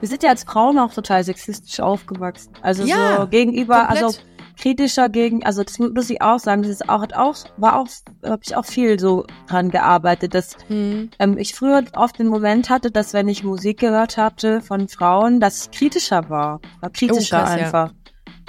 [0.00, 2.52] wir sind ja als Frauen auch total sexistisch aufgewachsen.
[2.62, 4.04] Also Ja, so gegenüber, komplett.
[4.04, 4.18] also
[4.58, 7.86] kritischer gegen, also das muss ich auch sagen, das ist auch, hat auch, war auch,
[8.24, 11.10] habe ich auch viel so dran gearbeitet, dass Hm.
[11.18, 15.40] ähm, ich früher oft den Moment hatte, dass wenn ich Musik gehört hatte von Frauen,
[15.40, 17.64] dass ich kritischer war, war kritischer Oh, krass, ja.
[17.66, 17.92] einfach.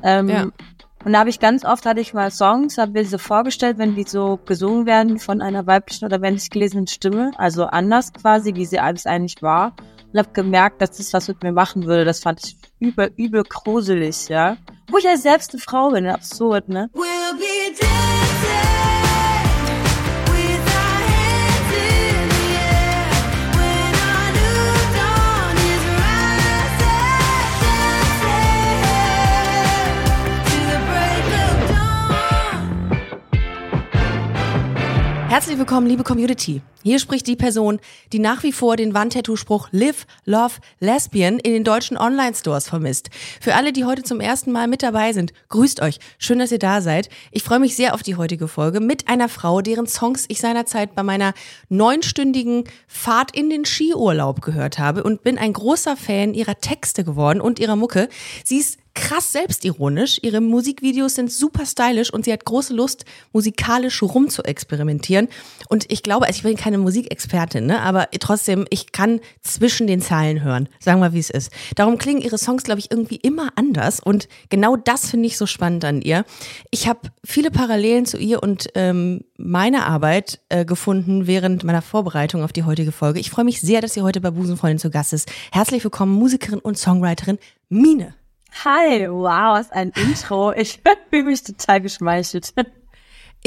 [0.04, 0.48] Ähm, Ja.
[1.06, 3.96] Und da habe ich ganz oft, hatte ich mal Songs, habe mir so vorgestellt, wenn
[3.96, 8.66] die so gesungen werden von einer weiblichen oder männlich gelesenen Stimme, also anders quasi, wie
[8.66, 9.74] sie alles eigentlich war.
[10.12, 12.06] Und habe gemerkt, dass das was mit mir machen würde.
[12.06, 14.58] Das fand ich übel, übel gruselig, ja.
[14.90, 16.90] Wo ich ja selbst eine Frau bin, absurd, ne?
[16.94, 18.57] We'll
[35.30, 36.62] Herzlich willkommen, liebe Community.
[36.84, 37.82] Hier spricht die Person,
[38.14, 43.10] die nach wie vor den Wandtattoo-Spruch Live, Love, Lesbian in den deutschen Online-Stores vermisst.
[43.42, 46.00] Für alle, die heute zum ersten Mal mit dabei sind, grüßt euch.
[46.18, 47.10] Schön, dass ihr da seid.
[47.32, 50.96] Ich freue mich sehr auf die heutige Folge mit einer Frau, deren Songs ich seinerzeit
[50.96, 51.34] bei meiner
[51.68, 57.42] neunstündigen Fahrt in den Skiurlaub gehört habe und bin ein großer Fan ihrer Texte geworden
[57.42, 58.08] und ihrer Mucke.
[58.46, 60.20] Sie ist krass selbstironisch.
[60.24, 65.28] Ihre Musikvideos sind super stylisch und sie hat große Lust, musikalisch rum zu experimentieren.
[65.70, 67.82] Und ich glaube, also ich bin keine Musikexpertin, ne?
[67.82, 70.68] aber trotzdem, ich kann zwischen den Zeilen hören.
[70.80, 71.52] Sagen wir, wie es ist.
[71.76, 74.00] Darum klingen ihre Songs, glaube ich, irgendwie immer anders.
[74.00, 76.26] Und genau das finde ich so spannend an ihr.
[76.72, 82.44] Ich habe viele Parallelen zu ihr und ähm, meiner Arbeit äh, gefunden während meiner Vorbereitung
[82.44, 83.20] auf die heutige Folge.
[83.20, 85.32] Ich freue mich sehr, dass sie heute bei Busenfreundin zu Gast ist.
[85.52, 87.38] Herzlich willkommen, Musikerin und Songwriterin
[87.70, 88.17] Mine.
[88.64, 90.52] Hi, wow, was ein Intro.
[90.52, 92.54] Ich fühle mich total geschmeichelt.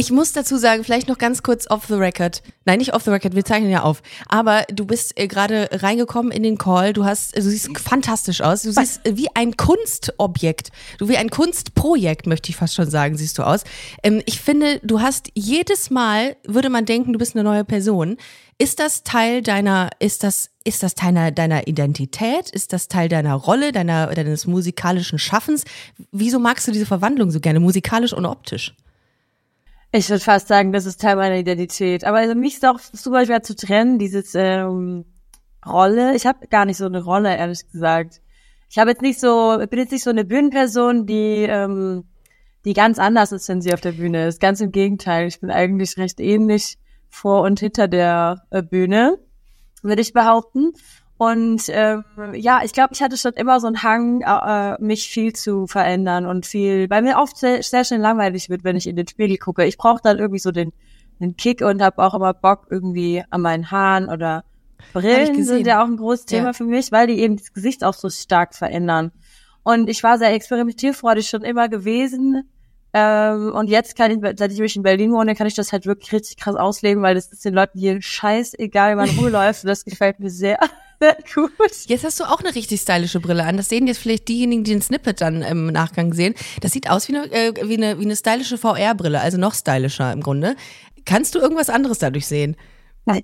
[0.00, 2.42] Ich muss dazu sagen, vielleicht noch ganz kurz off the record.
[2.64, 4.02] Nein, nicht off the record, wir zeichnen ja auf.
[4.28, 6.94] Aber du bist äh, gerade reingekommen in den Call.
[6.94, 8.62] Du hast, du siehst fantastisch aus.
[8.62, 10.70] Du siehst äh, wie ein Kunstobjekt.
[10.96, 13.64] Du wie ein Kunstprojekt, möchte ich fast schon sagen, siehst du aus.
[14.02, 18.16] Ähm, ich finde, du hast jedes Mal, würde man denken, du bist eine neue Person.
[18.56, 22.48] Ist das Teil deiner, ist das, ist das Teil deiner Identität?
[22.48, 25.64] Ist das Teil deiner Rolle, deiner, deines musikalischen Schaffens?
[26.10, 28.74] Wieso magst du diese Verwandlung so gerne, musikalisch und optisch?
[29.92, 32.04] Ich würde fast sagen, das ist Teil meiner Identität.
[32.04, 35.04] Aber also mich ist auch super schwer zu trennen, dieses ähm,
[35.66, 36.14] Rolle.
[36.14, 38.20] Ich habe gar nicht so eine Rolle, ehrlich gesagt.
[38.68, 42.04] Ich habe jetzt nicht so, bin jetzt nicht so eine Bühnenperson, die ähm,
[42.64, 44.40] die ganz anders ist, wenn sie auf der Bühne ist.
[44.40, 45.26] Ganz im Gegenteil.
[45.26, 46.78] Ich bin eigentlich recht ähnlich
[47.08, 49.18] vor und hinter der äh, Bühne,
[49.82, 50.72] würde ich behaupten.
[51.20, 55.34] Und ähm, ja, ich glaube, ich hatte schon immer so einen Hang, äh, mich viel
[55.34, 58.96] zu verändern und viel, weil mir oft sehr, sehr schnell langweilig wird, wenn ich in
[58.96, 59.66] den Spiegel gucke.
[59.66, 60.72] Ich brauche dann irgendwie so den,
[61.20, 64.44] den Kick und habe auch immer Bock irgendwie an meinen Haaren oder
[64.94, 66.52] Brillen sind ja auch ein großes Thema Ja.
[66.54, 69.12] für mich, weil die eben das Gesicht auch so stark verändern.
[69.62, 72.48] Und ich war sehr experimentierfreudig schon immer gewesen.
[72.94, 76.14] Ähm, und jetzt kann ich, seit ich in Berlin wohne, kann ich das halt wirklich
[76.14, 79.64] richtig krass ausleben, weil das ist den Leuten hier scheißegal, wie man rumläuft.
[79.64, 80.58] Und das gefällt mir sehr,
[81.00, 81.52] sehr gut.
[81.86, 83.56] Jetzt hast du auch eine richtig stylische Brille an.
[83.56, 86.34] Das sehen jetzt vielleicht diejenigen, die den Snippet dann im Nachgang sehen.
[86.60, 90.12] Das sieht aus wie eine, äh, wie eine, wie eine stylische VR-Brille, also noch stylischer
[90.12, 90.56] im Grunde.
[91.04, 92.56] Kannst du irgendwas anderes dadurch sehen,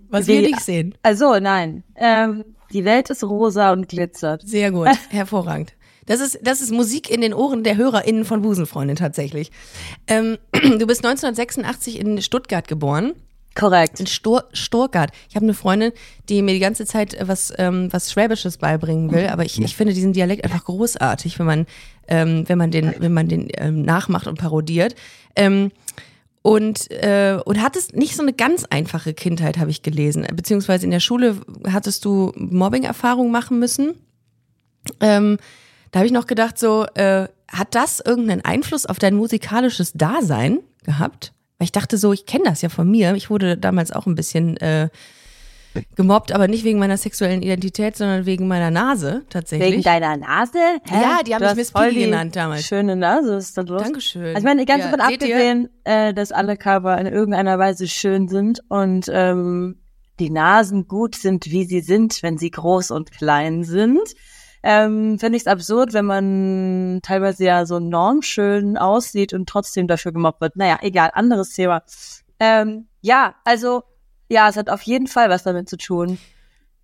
[0.09, 0.95] was wir nicht sehen?
[1.03, 4.43] Also nein, ähm, die Welt ist rosa und glitzert.
[4.47, 5.75] Sehr gut, hervorragend.
[6.07, 9.51] Das ist, das ist Musik in den Ohren der HörerInnen von Busenfreundin tatsächlich.
[10.07, 13.15] Ähm, du bist 1986 in Stuttgart geboren.
[13.57, 13.99] Korrekt.
[13.99, 15.11] In Stur Stuttgart.
[15.29, 15.93] Ich habe eine Freundin,
[16.29, 19.75] die mir die ganze Zeit äh, was, ähm, was Schwäbisches beibringen will, aber ich, ich
[19.75, 21.67] finde diesen Dialekt einfach großartig, wenn man,
[22.07, 24.95] ähm, wenn man den, wenn man den ähm, nachmacht und parodiert.
[25.35, 25.73] Ähm,
[26.43, 30.25] und, äh, und hattest nicht so eine ganz einfache Kindheit, habe ich gelesen.
[30.33, 31.41] Beziehungsweise in der Schule
[31.73, 33.95] hattest du Mobbing-Erfahrungen machen müssen.
[35.01, 35.39] Ähm,
[35.91, 40.61] da habe ich noch gedacht, so, äh, hat das irgendeinen Einfluss auf dein musikalisches Dasein
[40.85, 41.33] gehabt?
[41.59, 43.15] Weil ich dachte so, ich kenne das ja von mir.
[43.15, 44.89] Ich wurde damals auch ein bisschen äh,
[45.95, 49.73] gemobbt, aber nicht wegen meiner sexuellen Identität, sondern wegen meiner Nase tatsächlich.
[49.73, 50.59] Wegen deiner Nase?
[50.85, 51.03] Hä?
[51.03, 52.67] Ja, die haben Du mich Miss Piggy genannt damals.
[52.67, 53.83] Schöne Nase, ist da los?
[53.83, 54.27] Dankeschön.
[54.27, 58.29] Also ich meine, ganz Ja, davon abgesehen, äh, dass alle Cover in irgendeiner Weise schön
[58.29, 59.81] sind und ähm,
[60.19, 64.15] die Nasen gut sind, wie sie sind, wenn sie groß und klein sind.
[64.69, 70.11] Ähm, Finde ich es absurd, wenn man teilweise ja so normschön aussieht und trotzdem dafür
[70.11, 70.57] gemobbt wird.
[70.57, 71.85] Naja, egal, anderes Thema.
[72.41, 73.85] Ähm, ja, also
[74.29, 76.19] ja, es hat auf jeden Fall was damit zu tun,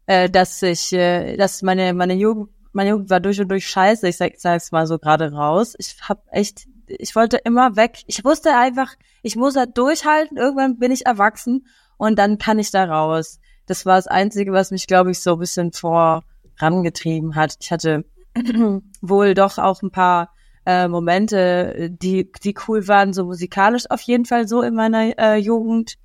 [0.06, 4.06] äh, dass ich, äh, dass meine meine Jugend, meine Jugend war durch und durch scheiße.
[4.06, 5.75] Ich sag, sag's mal so gerade raus.
[5.76, 8.05] Ich hab echt, ich wollte immer weg.
[8.06, 10.37] Ich wusste einfach, ich muss halt durchhalten.
[10.37, 13.40] Irgendwann bin ich erwachsen und dann kann ich da raus.
[13.67, 16.23] Das war das Einzige, was mich, glaube ich, so ein bisschen vor
[16.62, 17.56] rangetrieben hat.
[17.61, 18.05] Ich hatte
[19.00, 20.31] wohl doch auch ein paar
[20.64, 25.37] äh, Momente, die, die cool waren, so musikalisch auf jeden Fall so in meiner äh,
[25.37, 25.97] Jugend.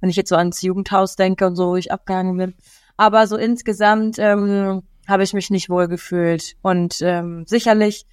[0.00, 2.54] Wenn ich jetzt so ans Jugendhaus denke und so, wo ich abgegangen bin.
[2.96, 6.56] Aber so insgesamt ähm, habe ich mich nicht wohl gefühlt.
[6.62, 8.06] Und ähm, sicherlich,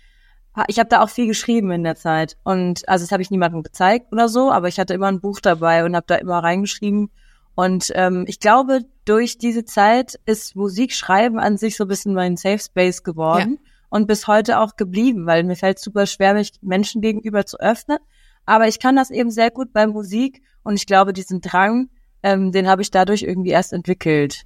[0.67, 2.37] ich habe da auch viel geschrieben in der Zeit.
[2.43, 5.39] Und also das habe ich niemandem gezeigt oder so, aber ich hatte immer ein Buch
[5.39, 7.09] dabei und habe da immer reingeschrieben.
[7.55, 12.37] Und ähm, ich glaube, durch diese Zeit ist Musikschreiben an sich so ein bisschen mein
[12.37, 13.59] Safe Space geworden
[13.89, 17.99] und bis heute auch geblieben, weil mir fällt super schwer, mich Menschen gegenüber zu öffnen.
[18.45, 21.89] Aber ich kann das eben sehr gut bei Musik und ich glaube, diesen Drang,
[22.23, 24.45] ähm, den habe ich dadurch irgendwie erst entwickelt.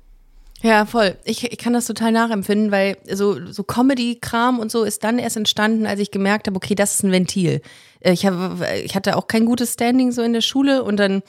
[0.62, 1.16] Ja, voll.
[1.24, 5.38] Ich, ich kann das total nachempfinden, weil so, so Comedy-Kram und so ist dann erst
[5.38, 7.62] entstanden, als ich gemerkt habe, okay, das ist ein Ventil.
[8.00, 11.22] Äh, Ich, habe, ich hatte auch kein gutes Standing so in der Schule und dann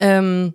[0.00, 0.54] ähm,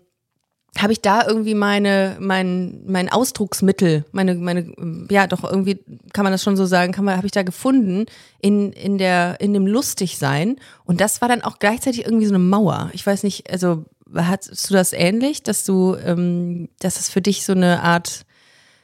[0.78, 4.74] habe ich da irgendwie meine, mein, mein Ausdrucksmittel, meine, meine,
[5.10, 5.84] ja, doch irgendwie
[6.14, 8.06] kann man das schon so sagen, kann man, habe ich da gefunden
[8.40, 10.56] in, in der, in dem Lustigsein.
[10.86, 12.90] Und das war dann auch gleichzeitig irgendwie so eine Mauer.
[12.94, 13.86] Ich weiß nicht, also
[14.16, 18.26] hattest du das ähnlich, dass du, ähm, dass es für dich so eine Art,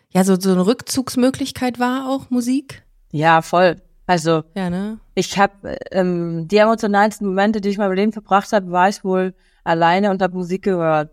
[0.10, 2.84] ja, so, so eine Rückzugsmöglichkeit war, auch Musik?
[3.12, 3.78] Ja, voll.
[4.06, 5.00] Also Ja, ne?
[5.16, 9.04] ich habe ähm, die emotionalsten Momente, die ich in meinem Leben verbracht habe, war ich
[9.04, 9.34] wohl
[9.66, 11.12] alleine und habe Musik gehört.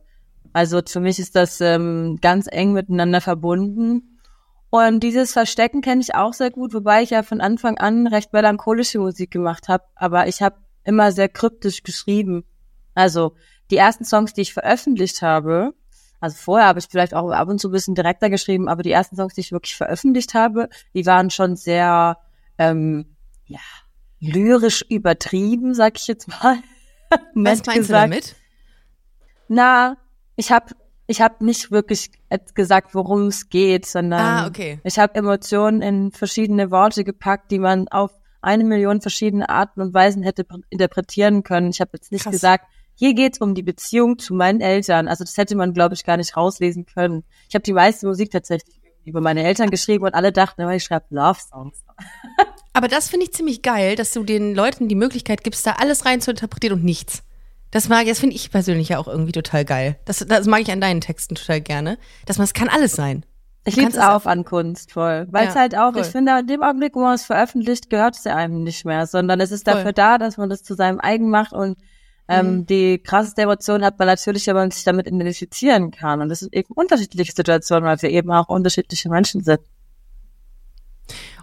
[0.54, 4.20] Also für mich ist das ähm, ganz eng miteinander verbunden.
[4.70, 8.32] Und dieses Verstecken kenne ich auch sehr gut, wobei ich ja von Anfang an recht
[8.32, 9.84] melancholische Musik gemacht habe.
[9.96, 12.44] Aber ich habe immer sehr kryptisch geschrieben.
[12.94, 13.34] Also
[13.70, 15.74] die ersten Songs, die ich veröffentlicht habe,
[16.20, 18.92] also vorher habe ich vielleicht auch ab und zu ein bisschen direkter geschrieben, aber die
[18.92, 22.16] ersten Songs, die ich wirklich veröffentlicht habe, die waren schon sehr
[22.58, 23.16] ähm,
[23.46, 23.60] ja,
[24.20, 26.58] lyrisch übertrieben, sag ich jetzt mal.
[27.10, 28.12] Was meinst du gesagt.
[28.12, 28.36] damit?
[29.48, 29.96] Na,
[30.36, 30.74] ich habe
[31.06, 32.10] ich hab nicht wirklich
[32.54, 34.80] gesagt, worum es geht, sondern Ah, okay.
[34.84, 38.10] ich habe Emotionen in verschiedene Worte gepackt, die man auf
[38.40, 41.70] eine Million verschiedene Arten und Weisen hätte pr- interpretieren können.
[41.70, 42.32] Ich habe jetzt nicht Krass.
[42.32, 42.64] gesagt,
[42.94, 45.08] hier geht's um die Beziehung zu meinen Eltern.
[45.08, 47.24] Also das hätte man, glaube ich, gar nicht rauslesen können.
[47.48, 50.84] Ich habe die meiste Musik tatsächlich über meine Eltern geschrieben und alle dachten immer, ich
[50.84, 51.84] schreibe Love-Songs.
[52.72, 56.06] Aber das finde ich ziemlich geil, dass du den Leuten die Möglichkeit gibst, da alles
[56.06, 57.22] rein zu interpretieren und nichts.
[57.74, 59.96] Das mag, das finde ich persönlich ja auch irgendwie total geil.
[60.04, 61.98] Das, das mag ich an deinen Texten total gerne.
[62.24, 63.26] Dass man, es kann alles sein.
[63.64, 65.26] Ich lieb's kannst es auch an Kunst voll.
[65.32, 66.02] Weil es Ja, halt auch, voll.
[66.02, 69.08] ich finde, in dem Augenblick, wo man es veröffentlicht, gehört es ja einem nicht mehr,
[69.08, 69.74] sondern es ist Voll.
[69.74, 71.76] dafür da, dass man das zu seinem eigen macht und
[72.28, 72.66] ähm, Mhm.
[72.66, 76.20] die krasseste Emotion hat man natürlich, wenn man sich damit identifizieren kann.
[76.20, 79.60] Und das sind eben unterschiedliche Situationen, weil wir eben auch unterschiedliche Menschen sind.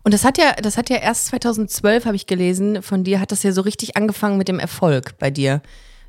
[0.04, 3.32] Und das hat ja, das hat ja erst 2012, habe ich gelesen, von dir hat
[3.32, 5.62] das ja so richtig angefangen mit dem Erfolg bei dir.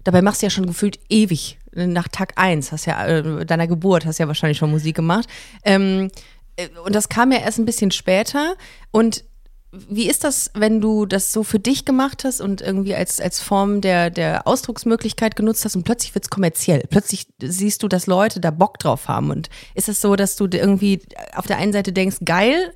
[0.04, 1.58] Dabei machst du ja schon gefühlt ewig.
[1.74, 5.26] Nach Tag eins hast ja, äh, deiner Geburt hast ja wahrscheinlich schon Musik gemacht.
[5.64, 6.10] Ähm,
[6.56, 8.54] äh, und das kam ja erst ein bisschen später.
[8.90, 9.24] Und
[9.72, 13.40] wie ist das, wenn du das so für dich gemacht hast und irgendwie als, als
[13.40, 16.84] Form der, der Ausdrucksmöglichkeit genutzt hast und plötzlich wird's kommerziell?
[16.90, 19.30] Plötzlich siehst du, dass Leute da Bock drauf haben.
[19.30, 21.00] Und ist es so, dass du irgendwie
[21.34, 22.74] auf der einen Seite denkst, geil,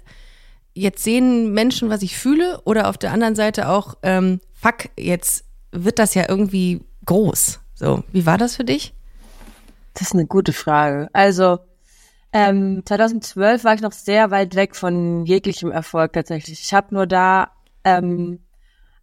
[0.73, 5.45] jetzt sehen Menschen, was ich fühle, oder auf der anderen Seite auch, ähm, fuck, jetzt
[5.73, 7.61] wird das ja irgendwie groß.
[7.75, 8.95] So, wie war das für dich?
[9.95, 11.09] Das ist eine gute Frage.
[11.13, 11.59] Also,
[12.33, 16.61] ähm, 2012 war ich noch sehr weit weg von jeglichem Erfolg tatsächlich.
[16.61, 17.51] Ich habe nur da
[17.85, 18.41] ähm,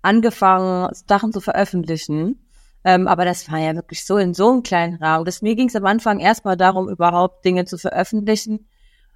[0.01, 2.39] angefangen, Sachen zu veröffentlichen.
[2.83, 5.25] Ähm, aber das war ja wirklich so in so einem kleinen Rahmen.
[5.25, 8.67] Das, mir ging es am Anfang erstmal darum, überhaupt Dinge zu veröffentlichen.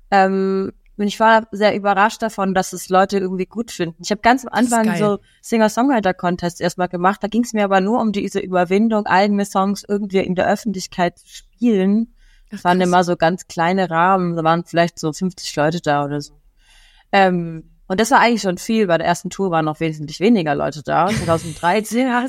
[0.09, 4.01] Ähm, und ich war sehr überrascht davon, dass es Leute irgendwie gut finden.
[4.03, 7.21] Ich habe ganz am Anfang so Singer-Songwriter-Contest erstmal gemacht.
[7.23, 11.19] Da ging es mir aber nur um diese Überwindung, eigene Songs irgendwie in der Öffentlichkeit
[11.19, 12.13] zu spielen.
[12.49, 14.35] Das waren immer so ganz kleine Rahmen.
[14.35, 16.33] Da waren vielleicht so 50 Leute da oder so.
[17.11, 18.87] Ähm, und das war eigentlich schon viel.
[18.87, 21.07] Bei der ersten Tour waren noch wesentlich weniger Leute da.
[21.25, 22.25] 2013, ja,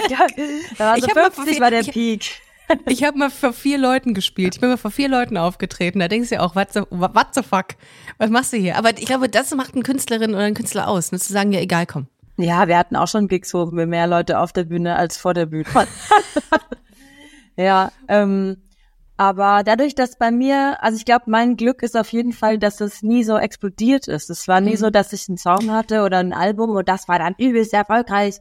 [0.76, 2.40] da waren so hab mal 50 vor- war der ich- Peak.
[2.86, 4.54] Ich habe mal vor vier Leuten gespielt.
[4.54, 6.00] Ich bin mal vor vier Leuten aufgetreten.
[6.00, 7.68] Da denkst du ja auch, what the, what the fuck?
[8.18, 8.76] Was machst du hier?
[8.76, 11.12] Aber ich glaube, das macht eine Künstlerin oder einen Künstler aus.
[11.12, 12.06] Nur zu sagen, ja, egal, komm.
[12.36, 15.34] Ja, wir hatten auch schon Gigs, wo wir mehr Leute auf der Bühne als vor
[15.34, 15.66] der Bühne.
[17.56, 18.58] ja, ähm,
[19.16, 22.80] aber dadurch, dass bei mir, also ich glaube, mein Glück ist auf jeden Fall, dass
[22.80, 24.30] es nie so explodiert ist.
[24.30, 27.18] Es war nie so, dass ich einen Song hatte oder ein Album und das war
[27.18, 28.36] dann übelst erfolgreich,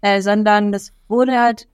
[0.00, 1.66] äh, sondern das wurde halt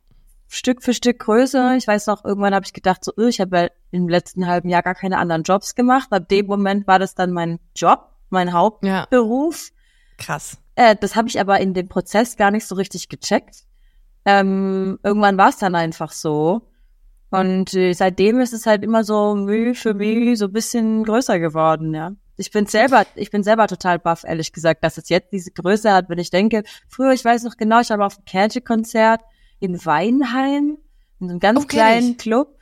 [0.49, 1.76] Stück für Stück größer.
[1.76, 4.83] Ich weiß noch, irgendwann habe ich gedacht, so, ich habe ja im letzten halben Jahr
[4.83, 6.09] gar keine anderen Jobs gemacht.
[6.11, 9.71] Ab dem Moment war das dann mein Job, mein Hauptberuf.
[10.17, 10.59] Krass.
[10.75, 13.64] Äh, das habe ich aber in dem Prozess gar nicht so richtig gecheckt.
[14.25, 16.62] Ähm, irgendwann war es dann einfach so.
[17.31, 21.38] Und äh, seitdem ist es halt immer so Mühe für Mühe so ein bisschen größer
[21.38, 22.12] geworden, ja.
[22.38, 25.93] ich bin selber, ich bin selber total baff, ehrlich gesagt, dass es jetzt diese Größe
[25.93, 29.21] hat, wenn ich denke, früher, ich weiß noch genau, ich war mal auf einem Kärnchen-Konzert
[29.60, 30.78] in Weinheim,
[31.20, 32.16] in so einem ganz Oh, kenn kleinen.
[32.16, 32.56] Club.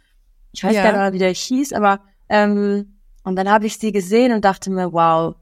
[0.52, 0.90] Ich weiß Ja.
[0.90, 4.70] gar nicht wie der hieß, aber ähm, und dann habe ich sie gesehen und dachte
[4.70, 5.34] mir, wow,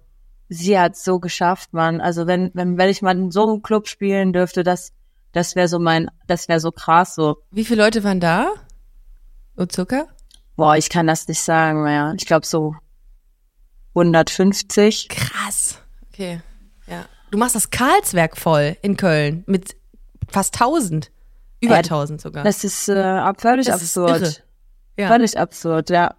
[0.49, 2.01] sie hat so geschafft, Mann.
[2.01, 4.93] Also wenn, wenn, wenn ich mal in so einem Club spielen dürfte, das,
[5.33, 7.37] das wäre so mein, das wäre so krass, so.
[7.51, 8.49] Wie viele Leute waren da?
[9.57, 10.09] Und Zucker?
[10.57, 12.15] Boah, ich kann das nicht sagen mehr.
[12.17, 12.75] Ich glaube so
[13.95, 15.09] 150.
[15.09, 15.79] Krass.
[16.13, 16.41] Okay.
[16.87, 17.07] Ja.
[17.31, 19.77] Du machst das Karlswerk voll in Köln mit
[20.29, 21.11] fast 1000.
[21.65, 22.45] Über Ja, 1000 sogar.
[22.45, 24.21] Das ist äh, völlig Das ist absurd.
[24.23, 24.35] irre.
[24.99, 25.09] ja.
[25.09, 26.15] Völlig absurd, ja.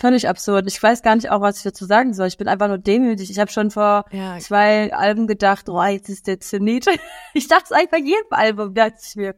[0.00, 0.68] Völlig absurd.
[0.68, 2.28] Ich weiß gar nicht auch, was ich dazu sagen soll.
[2.28, 3.30] Ich bin einfach nur demütig.
[3.32, 4.38] Ich habe schon vor Ja.
[4.38, 6.86] zwei Alben gedacht, oh, jetzt ist der Zenit.
[7.34, 9.34] Ich dachte es eigentlich bei jedem Album, dachte ich mir.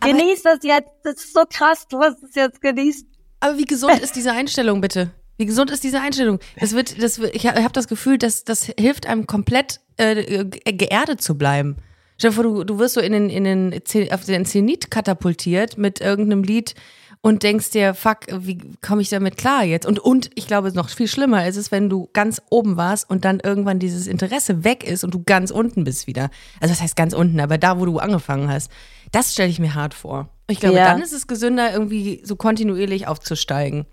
[0.00, 0.88] Genieß das jetzt.
[1.04, 3.06] Das ist so krass, du hast es jetzt genießt.
[3.40, 5.10] Aber wie gesund ist diese Einstellung bitte?
[5.36, 6.38] Wie gesund ist diese Einstellung?
[6.58, 11.20] Das wird, das ich habe das Gefühl, dass das hilft einem komplett äh, ge- geerdet
[11.22, 11.76] zu bleiben.
[12.20, 13.80] Stell dir vor, du, du wirst so in den, in den,
[14.12, 16.74] auf den Zenit katapultiert mit irgendeinem Lied
[17.22, 19.86] und denkst dir, fuck, wie komme ich damit klar jetzt?
[19.86, 23.24] Und, und ich glaube, noch viel schlimmer ist es, wenn du ganz oben warst und
[23.24, 26.28] dann irgendwann dieses Interesse weg ist und du ganz unten bist wieder.
[26.60, 28.70] Also das heißt ganz unten, aber da, wo du angefangen hast.
[29.12, 30.28] Das stelle ich mir hart vor.
[30.50, 30.92] Ich glaube, Ja.
[30.92, 33.86] dann ist es gesünder, irgendwie so kontinuierlich aufzusteigen.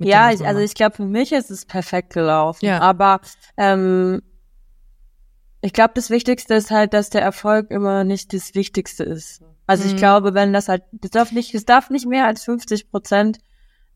[0.00, 2.66] Ja, ich, also ich glaube, für mich ist es perfekt gelaufen.
[2.66, 2.80] Ja.
[2.80, 3.20] Aber
[3.56, 4.20] ähm,
[5.62, 9.42] ich glaube, das Wichtigste ist halt, dass der Erfolg immer nicht das Wichtigste ist.
[9.66, 9.90] Also Mhm.
[9.90, 13.38] ich glaube, wenn das halt, das darf nicht, es darf nicht mehr als 50 Prozent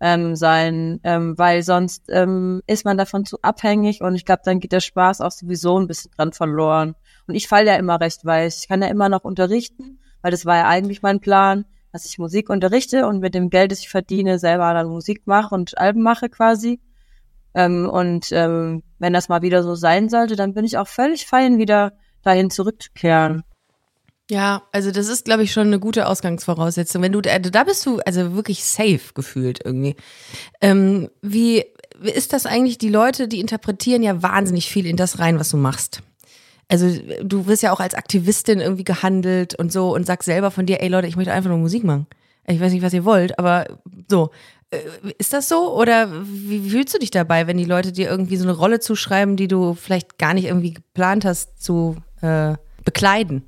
[0.01, 4.61] ähm, sein, ähm, weil sonst ähm, ist man davon zu abhängig und ich glaube, dann
[4.61, 6.95] geht der Spaß auch sowieso ein bisschen dran verloren.
[7.27, 8.59] Und ich falle ja immer recht weich.
[8.61, 12.19] Ich kann ja immer noch unterrichten, weil das war ja eigentlich mein Plan, dass ich
[12.19, 16.03] Musik unterrichte und mit dem Geld, das ich verdiene, selber dann Musik mache und Alben
[16.03, 16.79] mache quasi.
[17.57, 21.27] Ähm, und ähm, wenn das mal wieder so sein sollte, dann bin ich auch völlig
[21.27, 23.43] fein, wieder dahin zurückzukehren.
[24.31, 27.01] Ja, also das ist, glaube ich, schon eine gute Ausgangsvoraussetzung.
[27.01, 29.97] Wenn du, äh, da bist du also wirklich safe gefühlt irgendwie.
[30.61, 31.65] Ähm, wie
[31.99, 32.77] wie ist das eigentlich?
[32.77, 36.03] Die Leute, die interpretieren ja wahnsinnig viel in das rein, was du machst.
[36.69, 36.89] Also
[37.23, 40.83] du wirst ja auch als Aktivistin irgendwie gehandelt und so und sagst selber von dir,
[40.83, 42.07] ey Leute, ich möchte einfach nur Musik machen.
[42.47, 43.67] Ich weiß nicht, was ihr wollt, aber
[44.09, 44.31] so.
[44.71, 45.75] Äh, Ist das so?
[45.77, 49.37] Oder wie fühlst du dich dabei, wenn die Leute dir irgendwie so eine Rolle zuschreiben,
[49.37, 52.55] die du vielleicht gar nicht irgendwie geplant hast zu äh,
[52.85, 53.45] bekleiden?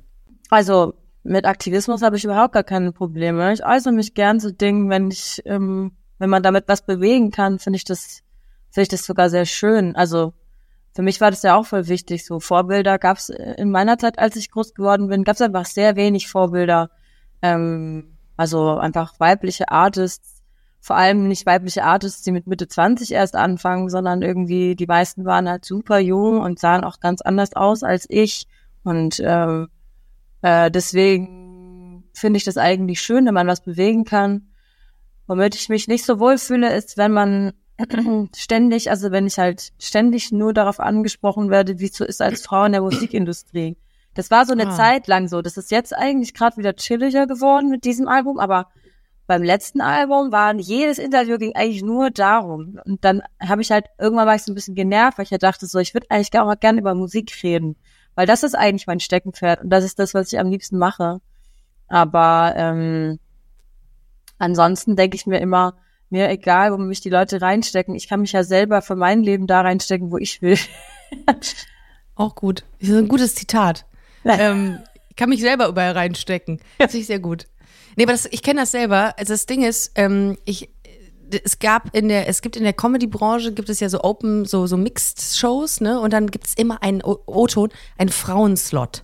[0.49, 3.53] Also mit Aktivismus habe ich überhaupt gar keine Probleme.
[3.53, 7.59] Ich äußere mich gern zu Dingen, wenn ich, ähm, wenn man damit was bewegen kann,
[7.59, 8.21] finde ich das,
[8.71, 9.95] finde ich das sogar sehr schön.
[9.95, 10.33] Also
[10.95, 12.25] für mich war das ja auch voll wichtig.
[12.25, 15.65] So Vorbilder gab es in meiner Zeit, als ich groß geworden bin, gab es einfach
[15.65, 16.89] sehr wenig Vorbilder.
[17.41, 20.28] Ähm, also einfach weibliche Artists,
[20.81, 25.25] vor allem nicht weibliche Artists, die mit Mitte 20 erst anfangen, sondern irgendwie die meisten
[25.25, 28.47] waren halt super jung und sahen auch ganz anders aus als ich.
[28.83, 29.67] Und ähm,
[30.41, 34.49] äh, deswegen finde ich das eigentlich schön, wenn man was bewegen kann.
[35.27, 37.53] Womit ich mich nicht so wohl fühle, ist, wenn man
[38.35, 42.41] ständig, also wenn ich halt ständig nur darauf angesprochen werde, wie es so ist als
[42.41, 43.77] Frau in der Musikindustrie.
[44.15, 44.75] Das war so eine Ah.
[44.75, 45.41] Zeit lang so.
[45.41, 48.69] Das ist jetzt eigentlich gerade wieder chilliger geworden mit diesem Album, aber
[49.29, 52.79] beim letzten Album war jedes Interview ging eigentlich nur darum.
[52.83, 55.37] Und dann habe ich halt irgendwann war ich so ein bisschen genervt, weil ich ja
[55.37, 57.75] dachte so, ich würde eigentlich gar auch gerne über Musik reden,
[58.15, 61.21] weil das ist eigentlich mein Steckenpferd und das ist das, was ich am liebsten mache.
[61.87, 63.19] Aber ähm,
[64.39, 65.77] ansonsten denke ich mir immer,
[66.09, 67.93] mir egal, wo mich die Leute reinstecken.
[67.93, 70.57] Ich kann mich ja selber für mein Leben da reinstecken, wo ich will.
[72.15, 72.63] Auch gut.
[72.79, 73.85] Das ist ein gutes Zitat.
[74.25, 76.61] ähm, ich kann mich selber überall reinstecken.
[76.79, 77.45] Das finde ich sehr gut.
[77.99, 79.13] Nee, aber das, ich kenne das selber.
[79.17, 80.69] Also das Ding ist, ähm, ich,
[81.43, 84.67] es gab in der, es gibt in der Comedy-Branche gibt es ja so Open, so,
[84.67, 85.99] so Mixed-Shows, ne?
[85.99, 89.03] Und dann gibt es immer einen O-Ton, einen Frauenslot.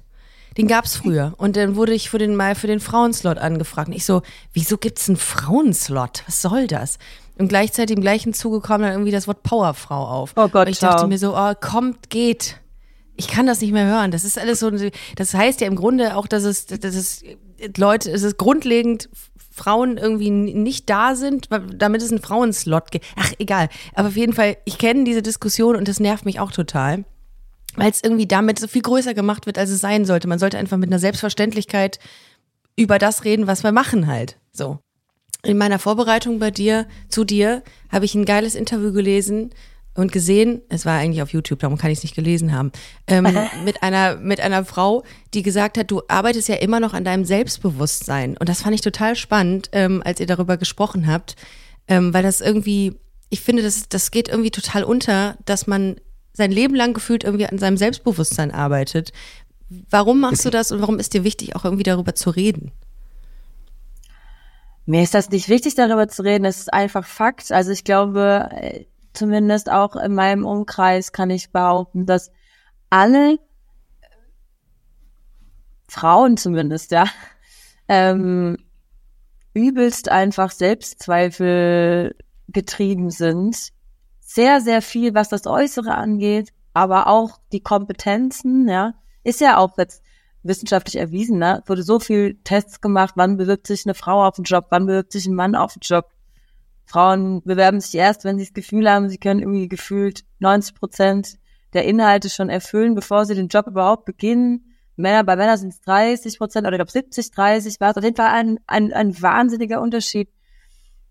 [0.57, 1.33] Den gab's früher.
[1.35, 3.89] Und dann wurde ich für den mal für den Frauenslot angefragt.
[3.89, 4.21] Und ich so,
[4.53, 6.23] wieso gibt's einen Frauenslot?
[6.25, 6.97] Was soll das?
[7.37, 10.31] Und gleichzeitig im gleichen Zuge kam dann irgendwie das Wort Powerfrau auf.
[10.37, 11.07] Oh Gott, Und ich dachte ciao.
[11.09, 12.61] mir so, oh, kommt, geht.
[13.17, 14.11] Ich kann das nicht mehr hören.
[14.11, 14.71] Das ist alles so,
[15.17, 17.21] das heißt ja im Grunde auch, dass es, dass es
[17.77, 19.09] Leute, es ist grundlegend,
[19.51, 23.05] Frauen irgendwie nicht da sind, damit es einen Frauenslot gibt.
[23.15, 23.69] Ach, egal.
[23.93, 27.05] Aber auf jeden Fall, ich kenne diese Diskussion und das nervt mich auch total
[27.75, 30.27] weil es irgendwie damit so viel größer gemacht wird, als es sein sollte.
[30.27, 31.99] Man sollte einfach mit einer Selbstverständlichkeit
[32.75, 34.37] über das reden, was wir machen halt.
[34.51, 34.79] So.
[35.43, 39.51] In meiner Vorbereitung bei dir, zu dir, habe ich ein geiles Interview gelesen
[39.95, 42.71] und gesehen, es war eigentlich auf YouTube, darum kann ich es nicht gelesen haben,
[43.07, 43.23] ähm,
[43.65, 47.25] mit einer, mit einer Frau, die gesagt hat, du arbeitest ja immer noch an deinem
[47.25, 48.37] Selbstbewusstsein.
[48.37, 51.35] Und das fand ich total spannend, ähm, als ihr darüber gesprochen habt,
[51.87, 52.99] ähm, weil das irgendwie,
[53.29, 55.95] ich finde, das, das geht irgendwie total unter, dass man
[56.33, 59.13] sein Leben lang gefühlt irgendwie an seinem Selbstbewusstsein arbeitet.
[59.89, 62.71] Warum machst du das und warum ist dir wichtig, auch irgendwie darüber zu reden?
[64.85, 66.45] Mir ist das nicht wichtig, darüber zu reden.
[66.45, 67.51] Es ist einfach Fakt.
[67.51, 68.85] Also ich glaube, äh,
[69.15, 72.31] zumindest auch in meinem Umkreis kann ich behaupten, dass
[72.89, 73.37] alle äh,
[75.87, 77.05] Frauen zumindest, ja,
[77.87, 78.57] ähm,
[79.53, 82.15] übelst einfach Selbstzweifel
[82.49, 83.69] getrieben sind.
[84.19, 88.93] Sehr, sehr viel, was das Äußere angeht, aber auch die Kompetenzen, ja,
[89.23, 90.03] ist ja auch jetzt
[90.43, 91.63] wissenschaftlich erwiesen, ne?
[91.65, 95.11] Wurde so viel Tests gemacht, wann bewirbt sich eine Frau auf den Job, wann bewirbt
[95.11, 96.09] sich ein Mann auf den Job.
[96.85, 101.37] Frauen bewerben sich erst, wenn sie das Gefühl haben, sie können irgendwie gefühlt 90 Prozent
[101.73, 104.75] der Inhalte schon erfüllen, bevor sie den Job überhaupt beginnen.
[104.95, 108.03] Männer, bei Männern sind es 30 Prozent oder ich glaube 70, 30 war es auf
[108.03, 110.29] jeden Fall ein, ein, ein wahnsinniger Unterschied.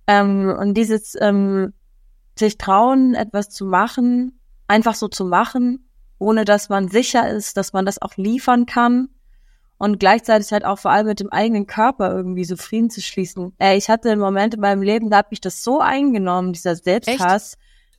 [0.06, 1.74] Ähm, und dieses ähm,
[2.38, 5.88] sich trauen, etwas zu machen, einfach so zu machen,
[6.18, 9.08] ohne dass man sicher ist, dass man das auch liefern kann
[9.78, 13.52] und gleichzeitig halt auch vor allem mit dem eigenen Körper irgendwie so Frieden zu schließen.
[13.58, 16.76] Ey, ich hatte einen Moment in meinem Leben, da hat mich das so eingenommen, dieser
[16.76, 17.56] Selbsthass.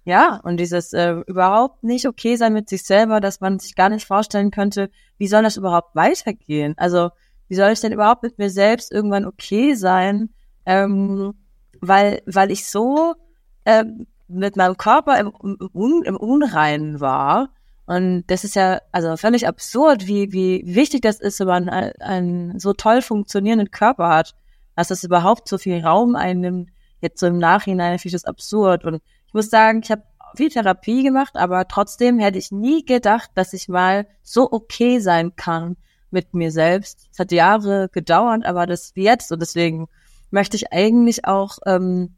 [0.08, 3.89] Ja, und dieses äh, überhaupt nicht okay sein mit sich selber, dass man sich gar
[3.89, 6.75] nicht vorstellen könnte, wie soll das überhaupt weitergehen?
[6.77, 7.10] Also,
[7.48, 10.29] wie soll ich denn überhaupt mit mir selbst irgendwann okay sein?
[10.67, 11.34] Ähm,
[11.82, 13.15] weil, weil ich so
[13.65, 17.50] ähm, mit meinem Körper im, im, im Unreinen war.
[17.86, 21.94] Und das ist ja also völlig absurd, wie, wie wichtig das ist, wenn man ein-
[22.01, 24.36] einen so toll funktionierenden Körper hat,
[24.75, 26.70] dass das überhaupt so viel Raum einnimmt.
[27.01, 28.86] Jetzt so im Nachhinein finde ich das absurd.
[28.86, 30.04] Und ich muss sagen, ich habe
[30.36, 35.36] viel Therapie gemacht, aber trotzdem hätte ich nie gedacht, dass ich mal so okay sein
[35.36, 35.77] kann
[36.10, 37.08] mit mir selbst.
[37.12, 39.32] Es hat Jahre gedauert, aber das jetzt.
[39.32, 39.88] Und deswegen
[40.32, 42.15] möchte ich eigentlich auch ähm,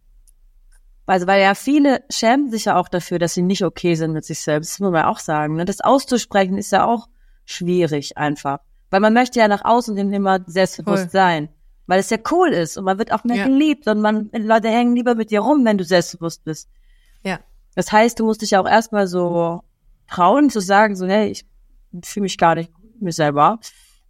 [1.08, 4.26] also weil ja viele schämen sich ja auch dafür, dass sie nicht okay sind mit
[4.26, 4.74] sich selbst.
[4.74, 5.56] Das muss man auch sagen.
[5.56, 5.66] Ne?
[5.66, 7.08] Das auszusprechen ist ja auch
[7.46, 8.60] schwierig einfach.
[8.90, 11.10] Weil man möchte ja nach außen hin immer selbstbewusst Voll.
[11.12, 11.50] sein.
[11.88, 13.46] Weil es ja cool ist und man wird auch mehr Ja.
[13.46, 16.70] geliebt und man, Leute hängen lieber mit dir rum, wenn du selbstbewusst bist.
[17.24, 17.40] Ja.
[17.76, 19.62] Das heißt, du musst dich ja auch erstmal so
[20.10, 21.46] trauen zu sagen, so, hey, ich
[22.04, 23.60] fühle mich gar nicht gut mit mir selber.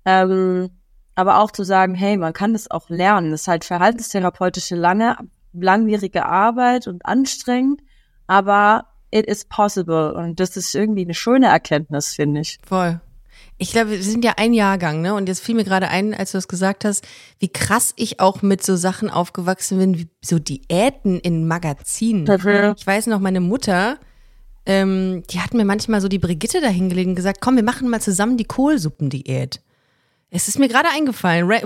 [0.05, 0.71] Ähm,
[1.13, 3.31] aber auch zu sagen, hey, man kann das auch lernen.
[3.31, 5.17] Das ist halt verhaltenstherapeutische lange,
[5.61, 7.81] langwierige Arbeit und anstrengend,
[8.27, 10.13] aber it is possible.
[10.13, 12.59] Und das ist irgendwie eine schöne Erkenntnis, finde ich.
[12.65, 12.99] Voll.
[13.59, 15.15] Ich glaube, wir sind ja ein Jahrgang, ne?
[15.15, 17.07] Und jetzt fiel mir gerade ein, als du das gesagt hast,
[17.39, 22.23] wie krass ich auch mit so Sachen aufgewachsen bin, wie so Diäten in Magazinen.
[22.23, 22.75] Mhm.
[22.77, 23.97] Ich weiß noch, meine Mutter,
[24.67, 28.01] ähm, die hat mir manchmal so die Brigitte dahingelegt und gesagt, komm, wir machen mal
[28.01, 29.61] zusammen die Kohlsuppendiät.
[30.29, 31.61] Es ist mir gerade eingefallen, Ra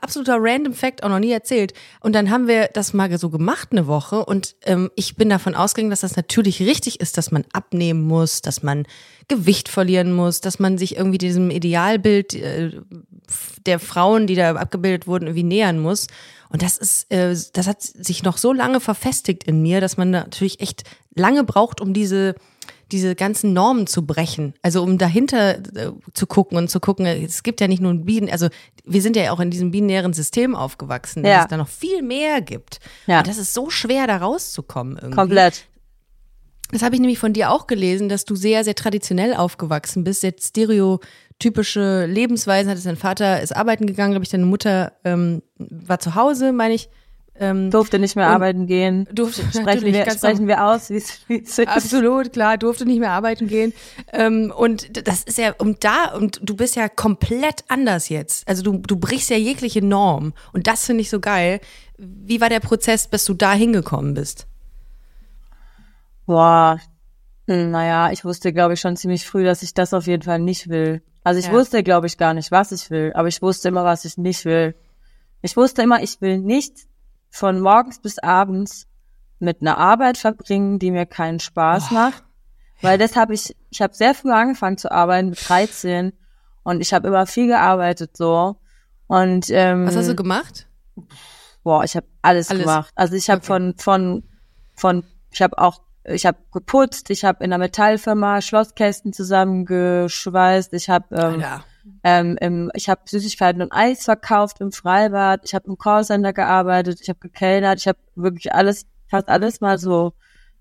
[0.00, 1.72] absoluter Random Fact, auch noch nie erzählt.
[1.98, 5.56] Und dann haben wir das mal so gemacht eine Woche und ähm, ich bin davon
[5.56, 8.86] ausgegangen, dass das natürlich richtig ist, dass man abnehmen muss, dass man
[9.26, 12.80] Gewicht verlieren muss, dass man sich irgendwie diesem Idealbild äh,
[13.66, 16.06] der Frauen, die da abgebildet wurden, irgendwie nähern muss.
[16.50, 20.10] Und das ist, äh, das hat sich noch so lange verfestigt in mir, dass man
[20.10, 20.84] natürlich echt
[21.16, 22.36] lange braucht, um diese
[22.92, 24.54] diese ganzen Normen zu brechen.
[24.62, 28.04] Also um dahinter äh, zu gucken und zu gucken, es gibt ja nicht nur ein
[28.04, 28.48] Bienen, also
[28.84, 31.42] wir sind ja auch in diesem binären System aufgewachsen, dass Ja.
[31.42, 32.78] es da noch viel mehr gibt.
[33.06, 33.18] Ja.
[33.18, 35.16] Und das ist so schwer, da rauszukommen irgendwie.
[35.16, 35.66] Komplett.
[36.70, 40.22] Das habe ich nämlich von dir auch gelesen, dass du sehr, sehr traditionell aufgewachsen bist,
[40.22, 42.86] jetzt stereotypische Lebensweisen hattest.
[42.86, 46.88] Dein Vater ist arbeiten gegangen, glaube ich, deine Mutter ähm, war zu Hause, meine ich.
[47.40, 49.08] Ähm, Durfte nicht mehr arbeiten gehen.
[49.12, 51.58] durfte Sprechen wir, sprechen wir aus, wie es ist.
[51.66, 53.72] Absolut, klar, durfte nicht mehr arbeiten gehen.
[54.12, 58.46] Ähm, und das ist ja, und da, und du bist ja komplett anders jetzt.
[58.46, 60.32] Also du, du brichst ja jegliche Norm.
[60.52, 61.60] Und das finde ich so geil.
[61.98, 64.46] Wie war der Prozess, bis du da hingekommen bist?
[66.26, 66.78] Boah,
[67.48, 70.38] hm, naja, ich wusste, glaube ich, schon ziemlich früh, dass ich das auf jeden Fall
[70.38, 71.02] nicht will.
[71.24, 71.52] Also ich Ja.
[71.52, 74.44] wusste, glaube ich, gar nicht, was ich will, aber ich wusste immer, was ich nicht
[74.44, 74.74] will.
[75.42, 76.72] Ich wusste immer, ich will nicht
[77.34, 78.86] von morgens bis abends
[79.40, 82.22] mit einer Arbeit verbringen, die mir keinen Spaß macht.
[82.80, 86.12] Weil das habe ich, ich habe sehr früh angefangen zu arbeiten, mit 13.
[86.62, 88.56] Und ich habe immer viel gearbeitet so.
[89.08, 90.68] Und ähm, Was hast du gemacht?
[91.64, 92.62] Boah, ich habe alles, Alles.
[92.62, 92.92] gemacht.
[92.94, 93.46] Also ich habe Okay.
[93.46, 94.22] von von
[94.76, 100.88] von ich habe auch ich habe geputzt, ich habe in einer Metallfirma Schlosskästen zusammengeschweißt, ich
[100.88, 101.64] habe ähm, Alter.
[102.02, 107.00] Ähm, im, ich habe Süßigkeiten und Eis verkauft im Freibad, ich habe im Callcenter gearbeitet,
[107.00, 110.12] ich habe gekellnert, ich habe wirklich alles, fast alles mal so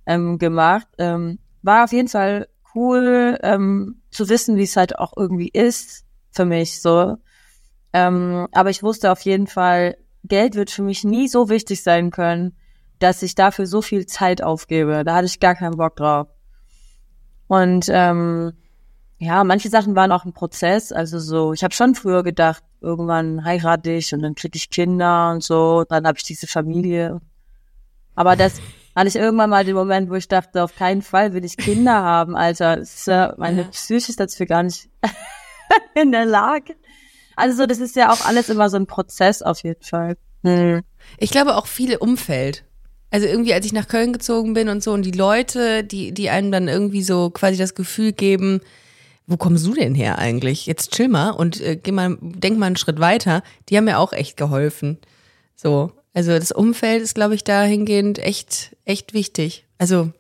[0.06, 0.88] ähm, gemacht.
[0.98, 6.06] Ähm, war auf jeden Fall cool ähm, zu wissen, wie es halt auch irgendwie ist
[6.32, 7.18] für mich so.
[7.94, 12.10] Ähm, aber ich wusste auf jeden Fall, Geld wird für mich nie so wichtig sein
[12.12, 12.56] können,
[13.00, 15.04] dass ich dafür so viel Zeit aufgebe.
[15.04, 16.28] Da hatte ich gar keinen Bock drauf.
[17.48, 18.54] Und ähm,
[19.24, 20.92] ja, manche Sachen waren auch ein Prozess.
[20.92, 25.32] Also so, ich habe schon früher gedacht, irgendwann heirate ich und dann kriege ich Kinder
[25.32, 25.86] und so.
[25.88, 27.22] Dann habe ich diese Familie.
[28.16, 28.60] Aber das
[28.96, 31.94] hatte ich irgendwann mal den Moment, wo ich dachte, auf keinen Fall will ich Kinder
[32.04, 32.78] haben, Alter.
[32.78, 34.90] Ist, ja- meine Psyche ist dafür gar nicht
[35.96, 36.76] in der Lage.
[37.36, 40.18] Also so, das ist ja auch alles immer so ein Prozess auf jeden Fall.
[40.44, 40.82] Hm.
[41.18, 42.64] Ich glaube auch viele Umfeld.
[43.10, 46.30] Also irgendwie, als ich nach Köln gezogen bin und so und die Leute, die, die
[46.30, 48.62] einem dann irgendwie so quasi das Gefühl geben,
[49.28, 50.66] wo kommst du denn her eigentlich?
[50.66, 53.44] Jetzt chill mal und äh, geh mal, denk mal einen Schritt weiter.
[53.70, 54.98] Die haben mir auch echt geholfen.
[55.56, 55.92] So.
[56.14, 59.66] Also das Umfeld ist, glaube ich, dahingehend echt, echt wichtig.
[59.78, 60.12] Also,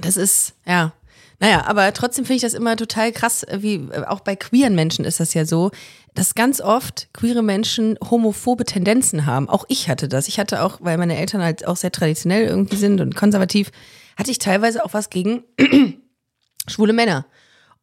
[0.00, 0.92] das ist, ja.
[1.38, 5.04] Naja, aber trotzdem finde ich das immer total krass, wie äh, auch bei queeren Menschen
[5.04, 5.70] ist das ja so,
[6.14, 9.48] dass ganz oft queere Menschen homophobe Tendenzen haben.
[9.48, 10.28] Auch ich hatte das.
[10.28, 13.70] Ich hatte auch, weil meine Eltern halt auch sehr traditionell irgendwie sind und konservativ,
[14.16, 15.42] hatte ich teilweise auch was gegen
[16.66, 17.26] schwule Männer.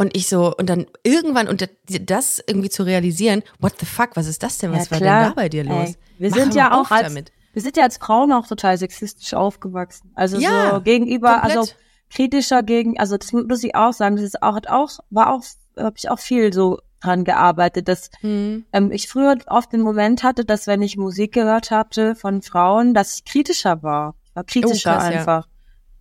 [0.02, 1.68] Und ich so, und dann irgendwann, und
[2.02, 4.72] das irgendwie zu realisieren, what the fuck, was ist das denn?
[4.72, 5.90] Was Ja, war denn da bei dir los?
[5.90, 7.32] Ey, wir Mach sind ja auch als, damit.
[7.54, 10.12] wir sind ja als Frauen auch total sexistisch aufgewachsen.
[10.16, 11.58] Also Ja, so gegenüber, komplett.
[11.58, 11.72] also
[12.10, 15.44] kritischer gegen, also das muss ich auch sagen, das ist auch, hat auch, war auch,
[15.78, 18.66] habe ich auch viel so dran gearbeitet, dass Hm.
[18.74, 22.94] ähm, ich früher oft den Moment hatte, dass wenn ich Musik gehört hatte von Frauen,
[22.94, 24.16] dass ich kritischer war.
[24.26, 25.20] Ich war kritischer Oh, krass, ja.
[25.20, 25.48] einfach.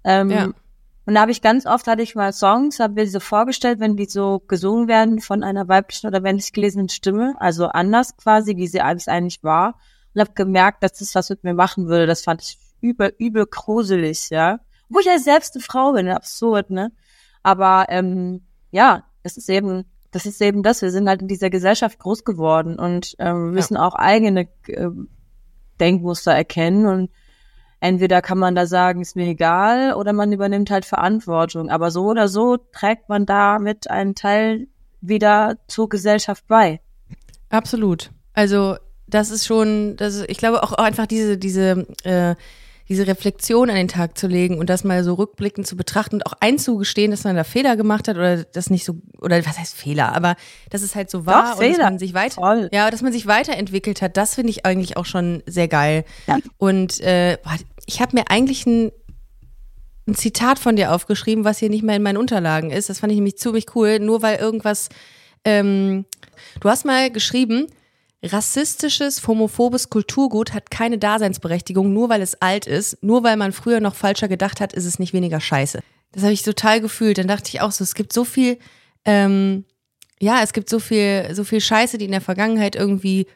[0.04, 0.48] Ähm, Ja.
[1.06, 3.80] Und da habe ich ganz oft, hatte ich mal Songs, habe mir die so vorgestellt,
[3.80, 8.56] wenn die so gesungen werden von einer weiblichen oder männlich gelesenen Stimme, also anders quasi,
[8.56, 9.78] wie sie alles eigentlich war.
[10.14, 12.06] Und habe gemerkt, dass das was mit mir machen würde.
[12.06, 14.60] Das fand ich übel, übel gruselig, ja.
[14.88, 16.92] Wo ich ja selbst eine Frau bin, absurd, ne?
[17.42, 20.82] Aber ähm, ja, das ist eben, das ist eben das.
[20.82, 25.08] Wir sind halt in dieser Gesellschaft groß geworden und ähm, müssen auch eigene ähm,
[25.78, 27.10] Denkmuster erkennen und
[27.80, 31.70] entweder kann man da sagen, ist mir egal, oder man übernimmt halt Verantwortung.
[31.70, 34.68] Aber so oder so trägt man damit einen Teil
[35.00, 36.80] wieder zur Gesellschaft bei.
[37.48, 38.10] Absolut.
[38.34, 42.36] Also das ist schon, das ist, ich glaube auch einfach diese, diese, äh,
[42.90, 46.26] diese Reflexion an den Tag zu legen und das mal so rückblickend zu betrachten und
[46.26, 49.74] auch einzugestehen, dass man da Fehler gemacht hat oder das nicht so, oder was heißt
[49.74, 50.34] Fehler, aber
[50.68, 51.84] dass es halt so war Doch, und dass Fehler.
[51.84, 52.68] man sich weiter, Toll.
[52.72, 56.04] ja, dass man sich weiterentwickelt hat, das finde ich eigentlich auch schon sehr geil.
[56.26, 56.38] Ja.
[56.58, 57.38] Und äh,
[57.86, 58.90] ich habe mir eigentlich ein,
[60.06, 62.90] ein Zitat von dir aufgeschrieben, was hier nicht mehr in meinen Unterlagen ist.
[62.90, 64.88] Das fand ich nämlich ziemlich cool, nur weil irgendwas
[65.44, 66.04] ähm,
[66.58, 67.66] Du hast mal geschrieben,
[68.22, 73.02] rassistisches, homophobes Kulturgut hat keine Daseinsberechtigung, nur weil es alt ist.
[73.02, 75.80] Nur weil man früher noch falscher gedacht hat, ist es nicht weniger scheiße.
[76.12, 77.18] Das habe ich total gefühlt.
[77.18, 78.58] Dann dachte ich auch so, es gibt so viel,
[79.04, 79.64] ähm,
[80.20, 83.26] ja, es gibt so viel, so viel Scheiße, die in der Vergangenheit irgendwie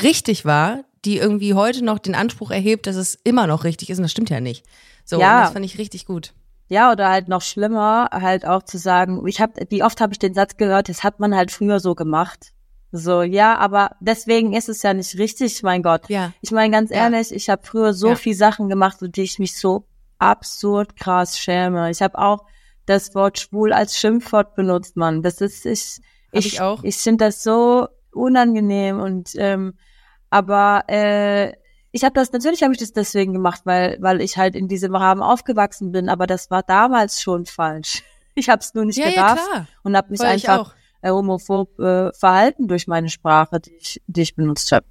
[0.00, 3.98] richtig war, die irgendwie heute noch den Anspruch erhebt, dass es immer noch richtig ist.
[3.98, 4.64] Und das stimmt ja nicht.
[5.04, 5.38] So, Ja.
[5.38, 6.34] und das fand ich richtig gut.
[6.68, 10.18] Ja, oder halt noch schlimmer, halt auch zu sagen, ich habe, wie oft habe ich
[10.18, 12.52] den Satz gehört, das hat man halt früher so gemacht.
[12.90, 16.08] So, ja, aber deswegen ist es ja nicht richtig, mein Gott.
[16.08, 16.32] Ja.
[16.40, 16.96] Ich meine ganz Ja.
[17.04, 18.14] ehrlich, ich habe früher so Ja.
[18.14, 19.86] viel Sachen gemacht, für die ich mich so
[20.18, 21.90] absurd krass schäme.
[21.90, 22.44] Ich habe auch
[22.86, 25.22] das Wort schwul als Schimpfwort benutzt, Mann.
[25.22, 26.00] Das ist ich
[26.32, 26.82] Hab ich auch.
[26.82, 29.74] Ich finde das so unangenehm und ähm,
[30.30, 31.52] aber äh,
[31.92, 34.94] ich habe das natürlich habe ich das deswegen gemacht, weil weil ich halt in diesem
[34.94, 38.02] Rahmen aufgewachsen bin, aber das war damals schon falsch.
[38.34, 39.66] Ich habe es nur nicht Ja, ja, gerafft klar.
[39.82, 40.74] und habe mich ich einfach auch.
[41.02, 44.86] Äh, homophob äh, verhalten durch meine Sprache, die ich die ich benutzt habe.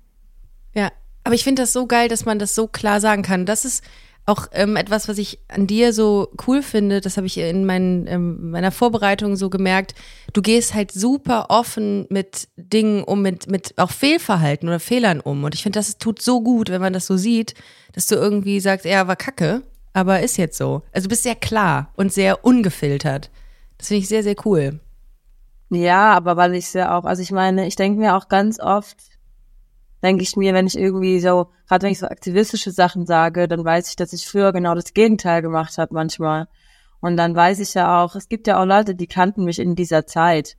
[0.73, 0.91] Ja,
[1.23, 3.45] aber ich finde das so geil, dass man das so klar sagen kann.
[3.45, 3.83] Das ist
[4.27, 6.99] auch ähm, etwas, was ich an dir so cool finde.
[6.99, 9.95] Das habe ich in meinen, ähm, meiner Vorbereitung so gemerkt.
[10.33, 15.45] Du gehst halt super offen mit Dingen um, mit, mit auch Fehlverhalten oder Fehlern um.
[15.45, 17.53] Und ich finde, das tut so gut, wenn man das so sieht,
[17.93, 20.81] dass du irgendwie sagst, ja, war kacke, aber ist jetzt so.
[20.91, 23.31] Also du bist sehr klar und sehr ungefiltert.
[23.77, 24.81] Das finde ich sehr, sehr cool.
[25.69, 28.97] Ja, aber weil ich ja auch, also ich meine, ich denke mir auch ganz oft,
[30.01, 33.65] denke ich mir, wenn ich irgendwie so, gerade wenn ich so aktivistische Sachen sage, dann
[33.65, 36.47] weiß ich, dass ich früher genau das Gegenteil gemacht habe manchmal.
[36.99, 39.75] Und dann weiß ich ja auch, es gibt ja auch Leute, die kannten mich in
[39.75, 40.58] dieser Zeit.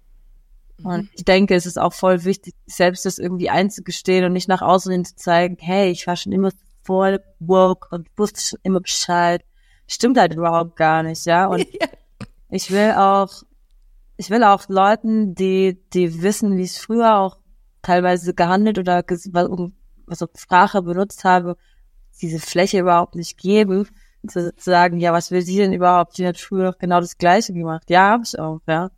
[0.85, 4.63] Und ich denke, es ist auch voll wichtig, selbst das irgendwie einzugestehen und nicht nach
[4.63, 8.81] außen hin zu zeigen, hey, ich war schon immer voll woke und wusste schon immer
[8.81, 9.43] Bescheid.
[9.89, 11.47] Stimmt halt überhaupt gar nicht, ja.
[11.47, 11.67] Und
[12.51, 13.43] ich will auch,
[14.19, 17.39] ich will auch Leuten, die, die wissen, wie ich früher auch
[17.83, 19.33] teilweise gehandelt oder ges-
[20.09, 21.57] auf Sprache benutzt habe,
[22.21, 23.89] diese Fläche überhaupt nicht geben,
[24.27, 26.19] zu, zu sagen, ja, was will sie denn überhaupt?
[26.19, 27.89] Die hat früher doch genau das Gleiche gemacht.
[27.89, 28.91] Ja, hab ich auch, ja.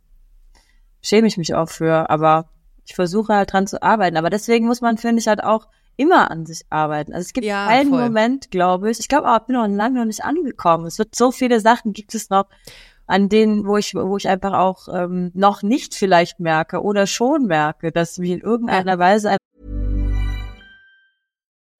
[1.03, 2.49] Schäme ich mich auch für, aber
[2.85, 4.17] ich versuche halt dran zu arbeiten.
[4.17, 7.13] Aber deswegen muss man, finde ich, halt auch immer an sich arbeiten.
[7.13, 8.01] Also es gibt Ja, keinen voll.
[8.05, 8.99] Moment, glaube ich.
[8.99, 10.87] Ich glaube auch, ich bin noch lange noch nicht angekommen.
[10.87, 12.47] Es wird so viele Sachen gibt es noch.
[13.11, 17.45] An denen, wo ich, wo ich einfach auch ähm, noch nicht vielleicht merke oder schon
[17.45, 19.37] merke, dass mich in irgendeiner Weise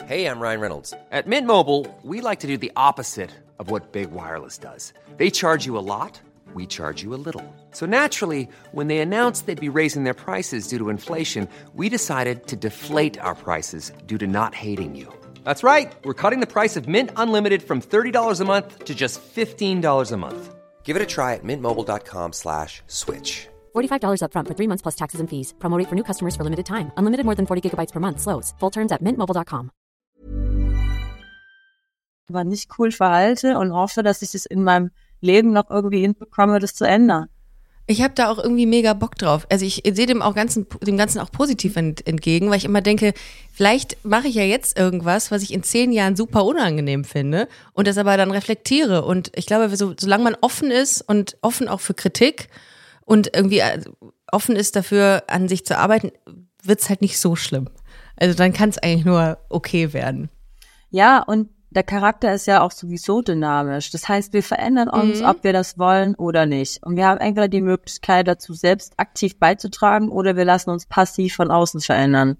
[0.05, 0.93] Hey, I'm Ryan Reynolds.
[1.11, 4.93] At Mint Mobile, we like to do the opposite of what Big Wireless does.
[5.15, 6.19] They charge you a lot,
[6.53, 7.45] we charge you a little.
[7.71, 12.47] So naturally, when they announced they'd be raising their prices due to inflation, we decided
[12.47, 15.07] to deflate our prices due to not hating you.
[15.45, 15.93] That's right.
[16.03, 20.17] We're cutting the price of Mint Unlimited from $30 a month to just $15 a
[20.17, 20.60] month.
[20.83, 23.47] Give it a try at mintmobile.com slash switch.
[23.73, 25.53] $45 upfront for three months plus taxes and fees.
[25.59, 26.91] Promo rate for new customers for limited time.
[26.97, 28.19] Unlimited more than 40 gigabytes per month.
[28.19, 28.53] Slows.
[28.59, 29.71] Full terms at mintmobile.com.
[32.31, 36.59] aber nicht cool verhalte und hoffe, dass ich es in meinem Leben noch irgendwie hinbekomme,
[36.59, 37.27] das zu ändern.
[37.91, 39.45] Ich habe da auch irgendwie mega Bock drauf.
[39.49, 42.81] Also ich sehe dem auch ganzen, dem Ganzen auch positiv ent, entgegen, weil ich immer
[42.81, 43.13] denke,
[43.51, 47.87] vielleicht mache ich ja jetzt irgendwas, was ich in zehn Jahren super unangenehm finde und
[47.87, 49.03] das aber dann reflektiere.
[49.03, 52.47] Und ich glaube, so, solange man offen ist und offen auch für Kritik
[53.03, 53.81] und irgendwie äh,
[54.31, 56.11] offen ist dafür, an sich zu arbeiten,
[56.63, 57.67] wird's halt nicht so schlimm.
[58.15, 60.29] Also dann kann es eigentlich nur okay werden.
[60.91, 63.91] Ja, und der Charakter ist ja auch sowieso dynamisch.
[63.91, 66.83] Das heißt, wir verändern uns, ob wir das wollen oder nicht.
[66.83, 71.35] Und wir haben entweder die Möglichkeit dazu, selbst aktiv beizutragen oder wir lassen uns passiv
[71.35, 72.37] von außen verändern.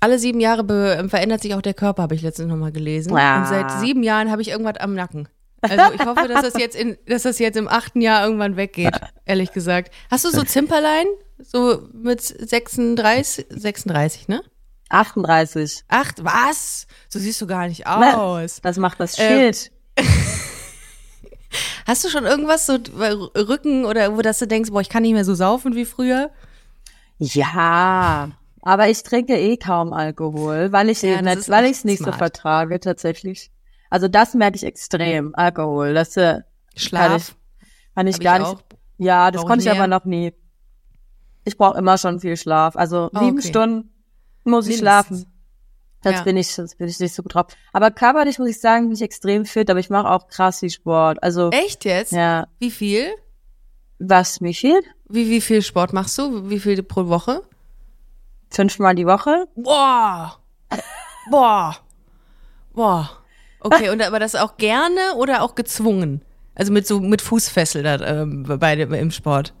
[0.00, 3.16] Alle sieben Jahre verändert sich auch der Körper, habe ich letztens nochmal gelesen.
[3.16, 3.40] Ah.
[3.40, 5.28] Und seit sieben Jahren habe ich irgendwas am Nacken.
[5.60, 8.98] Also ich hoffe, dass das jetzt in, dass das jetzt im achten Jahr irgendwann weggeht,
[9.24, 9.92] ehrlich gesagt.
[10.10, 11.06] Hast du so Zimperlein?
[11.38, 14.42] So mit 36, 36, ne?
[14.90, 15.84] 38.
[15.88, 16.86] Acht, was?
[17.08, 18.60] So siehst du gar nicht aus.
[18.60, 19.72] Das macht das Ähm, Schild.
[21.86, 25.14] Hast du schon irgendwas so Rücken oder wo dass du denkst, boah, ich kann nicht
[25.14, 26.30] mehr so saufen wie früher?
[27.18, 28.30] Ja,
[28.62, 31.84] aber ich trinke eh kaum Alkohol, weil ich Ja, eben das nicht, weil ich es
[31.84, 32.18] nicht so smart.
[32.18, 33.50] vertrage tatsächlich.
[33.90, 35.92] Also das merke ich extrem, Alkohol.
[35.94, 36.44] Das äh, kann
[36.76, 37.36] ich, Schlaf.
[37.96, 38.56] kann ich gar ich nicht.
[38.56, 38.62] auch.
[38.98, 40.32] Ja, das Brauch konnte ich aber noch nie.
[41.44, 42.76] Ich brauche immer schon viel Schlaf.
[42.76, 43.48] Also Oh, sieben okay.
[43.48, 43.90] Stunden
[44.44, 45.18] muss ich Mindestens.
[45.18, 45.26] schlafen.
[46.02, 46.22] Das Ja.
[46.22, 47.46] bin ich, das bin ich nicht so gut drauf.
[47.74, 50.70] Aber körperlich muss ich sagen, bin ich extrem fit, aber ich mache auch krass viel
[50.70, 51.22] Sport.
[51.22, 52.12] Also Echt jetzt?
[52.12, 53.10] ja, Wie viel?
[53.98, 54.84] was mir fehlt?
[55.10, 56.48] Wie, wie viel Sport machst du?
[56.48, 57.42] Wie viel pro Woche?
[58.50, 59.46] Fünfmal die Woche.
[59.56, 60.38] Boah.
[61.30, 61.76] Boah.
[62.72, 63.10] Boah.
[63.60, 66.22] Okay, und aber das auch gerne oder auch gezwungen?
[66.54, 69.52] Also mit so mit Fußfessel da, ähm, bei dem, im Sport.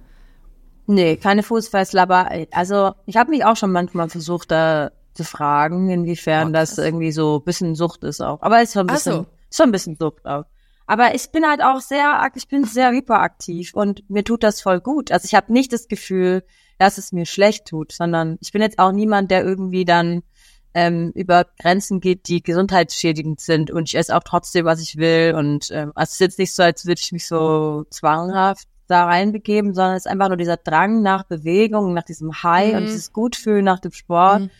[0.90, 5.88] Nee, keine Fußfessel, aber also ich habe mich auch schon manchmal versucht, da zu fragen,
[5.88, 8.42] inwiefern Oh, das irgendwie so ein bisschen Sucht ist auch.
[8.42, 9.26] Aber ist schon ein bisschen, so.
[9.54, 10.46] schon ein bisschen Sucht auch.
[10.88, 14.80] Aber ich bin halt auch sehr, ich bin sehr hyperaktiv und mir tut das voll
[14.80, 15.12] gut.
[15.12, 16.42] Also ich habe nicht das Gefühl,
[16.78, 20.24] dass es mir schlecht tut, sondern ich bin jetzt auch niemand, der irgendwie dann
[20.74, 25.36] ähm, über Grenzen geht, die gesundheitsschädigend sind und ich esse auch trotzdem, was ich will
[25.36, 29.04] und ähm, also es ist jetzt nicht so, als würde ich mich so zwanghaft da
[29.04, 32.86] reinbegeben, sondern es ist einfach nur dieser Drang nach Bewegung, nach diesem High und Mhm.
[32.86, 34.42] dieses Gutfühlen nach dem Sport.
[34.42, 34.50] Mhm.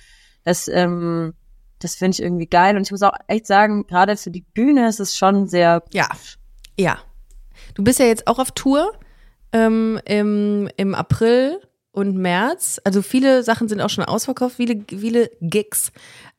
[0.44, 1.34] Das, ähm,
[1.80, 4.88] das finde ich irgendwie geil und ich muss auch echt sagen, gerade für die Bühne
[4.88, 6.08] ist es schon sehr Ja.
[6.78, 6.98] Ja.
[7.74, 8.92] Du bist ja jetzt auch auf Tour
[9.52, 11.60] ähm, im, im April
[11.92, 12.80] und März.
[12.84, 15.92] Also viele Sachen sind auch schon ausverkauft, viele, viele Gigs.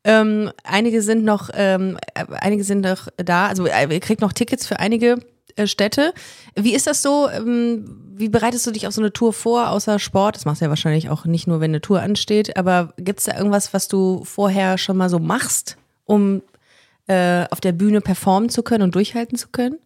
[0.03, 3.47] Ähm, einige sind noch, ähm, äh, einige sind noch da.
[3.47, 5.17] Also äh, ihr kriegt noch Tickets für einige
[5.65, 6.13] Städte.
[6.55, 7.29] Wie ist das so?
[7.29, 10.35] Ähm, wie bereitest du dich auf so eine Tour vor, außer Sport?
[10.35, 12.57] Das machst du ja wahrscheinlich auch nicht nur, wenn eine Tour ansteht.
[12.57, 16.41] Aber gibt's da irgendwas, was du vorher schon mal so machst, um
[17.07, 19.77] äh, auf der Bühne performen zu können und durchhalten zu können?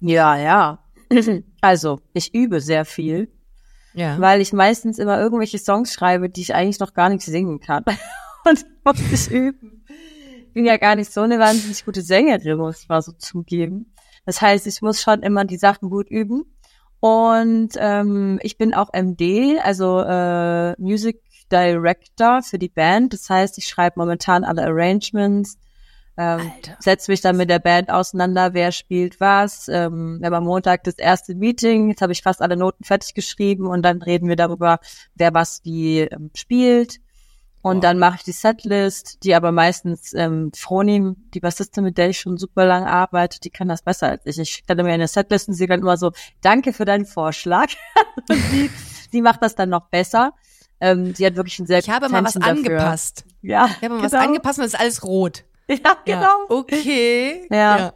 [0.00, 0.78] Ja, ja.
[1.60, 3.28] Also, ich übe sehr viel,
[3.94, 4.16] Ja.
[4.20, 7.84] weil ich meistens immer irgendwelche Songs schreibe, die ich eigentlich noch gar nicht singen kann.
[8.48, 9.84] Und muss ich üben.
[10.46, 13.92] Ich bin ja gar nicht so eine wahnsinnig gute Sängerin, muss ich mal so zugeben.
[14.28, 16.44] Das heißt, ich muss schon immer die Sachen gut üben.
[17.00, 23.14] Und ähm, ich bin auch MD, also äh, Music Director für die Band.
[23.14, 25.56] Das heißt, ich schreibe momentan alle Arrangements,
[26.18, 29.66] ähm, setze mich dann mit der Band auseinander, wer spielt was.
[29.68, 33.14] Ähm, wir haben am Montag das erste Meeting, jetzt habe ich fast alle Noten fertig
[33.14, 34.78] geschrieben und dann reden wir darüber,
[35.14, 36.98] wer was wie ähm, spielt.
[37.60, 37.82] Und Wow.
[37.82, 42.20] dann mache ich die Setlist, die aber meistens ähm, Fronim, die Bassistin, mit der ich
[42.20, 44.38] schon super lange arbeite, die kann das besser als ich.
[44.38, 47.68] Ich schicke dann immer eine Setlist und sie dann immer so, danke für deinen Vorschlag.
[48.30, 48.70] und sie,
[49.10, 50.32] sie macht das dann noch besser.
[50.80, 52.48] Ähm, sie hat wirklich ein sehr Ich habe mal was dafür.
[52.52, 53.24] angepasst.
[53.42, 54.22] Ja, Ich habe mal was genau.
[54.24, 55.44] angepasst und es ist alles rot.
[55.70, 56.46] Ja, genau.
[56.48, 57.46] Okay.
[57.50, 57.92] Ja.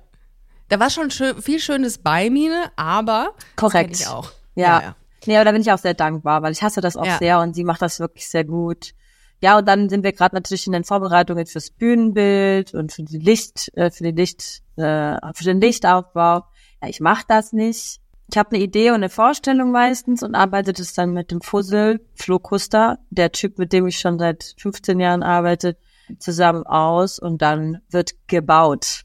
[0.68, 3.92] Da war schon schön, viel Schönes bei mir, aber Korrekt.
[3.92, 4.30] Das ich auch.
[4.54, 4.80] Ja.
[4.82, 4.96] ja.
[5.26, 7.18] Nee, aber da bin ich auch sehr dankbar, weil ich hasse das auch Ja.
[7.18, 8.92] sehr und sie macht das wirklich sehr gut.
[9.42, 13.18] Ja, und dann sind wir gerade natürlich in den Vorbereitungen fürs Bühnenbild und für die
[13.18, 16.44] Licht, äh, für die Licht, äh, für den Lichtaufbau.
[16.80, 18.00] Ja, ich mache das nicht.
[18.30, 22.00] ich habe eine Idee und eine Vorstellung meistens und arbeite das dann mit dem Fussel,
[22.14, 25.76] Flo Kuster, der Typ, mit dem ich schon seit 15 Jahren arbeite,
[26.18, 29.02] zusammen aus und dann wird gebaut.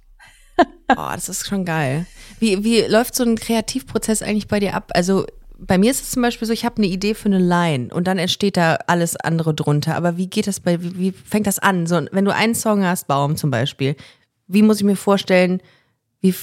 [0.90, 2.06] Oh, das ist schon geil.
[2.40, 4.92] Wie, wie läuft so ein Kreativprozess eigentlich bei dir ab?
[4.94, 5.26] Also
[5.60, 8.08] bei mir ist es zum Beispiel so, ich habe eine Idee für eine Line und
[8.08, 9.96] dann entsteht da alles andere drunter.
[9.96, 11.88] Aber wie geht das bei, wie, wie fängt das an?
[11.88, 13.96] So, wenn du einen Song hast, Baum zum Beispiel,
[14.48, 15.62] wie muss ich mir vorstellen,
[16.22, 16.36] wie,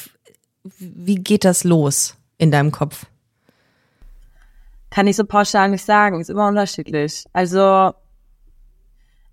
[0.78, 3.06] wie geht das los in deinem Kopf?
[4.90, 7.24] Kann ich so pauschal nicht sagen, ist immer unterschiedlich.
[7.32, 7.92] Also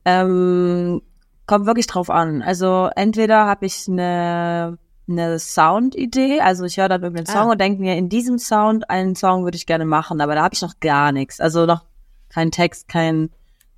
[0.05, 1.01] ähm,
[1.45, 2.41] kommt wirklich drauf an.
[2.41, 4.77] Also entweder habe ich eine
[5.11, 7.41] eine Sound-Idee, also ich höre dann irgendeinen Ah.
[7.41, 10.43] Song und denke mir, in diesem Sound einen Song würde ich gerne machen, aber da
[10.43, 11.39] habe ich noch gar nichts.
[11.39, 11.85] Also noch
[12.29, 13.29] kein Text, kein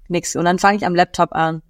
[0.08, 0.36] nix.
[0.36, 1.62] Und dann fange ich am Laptop an.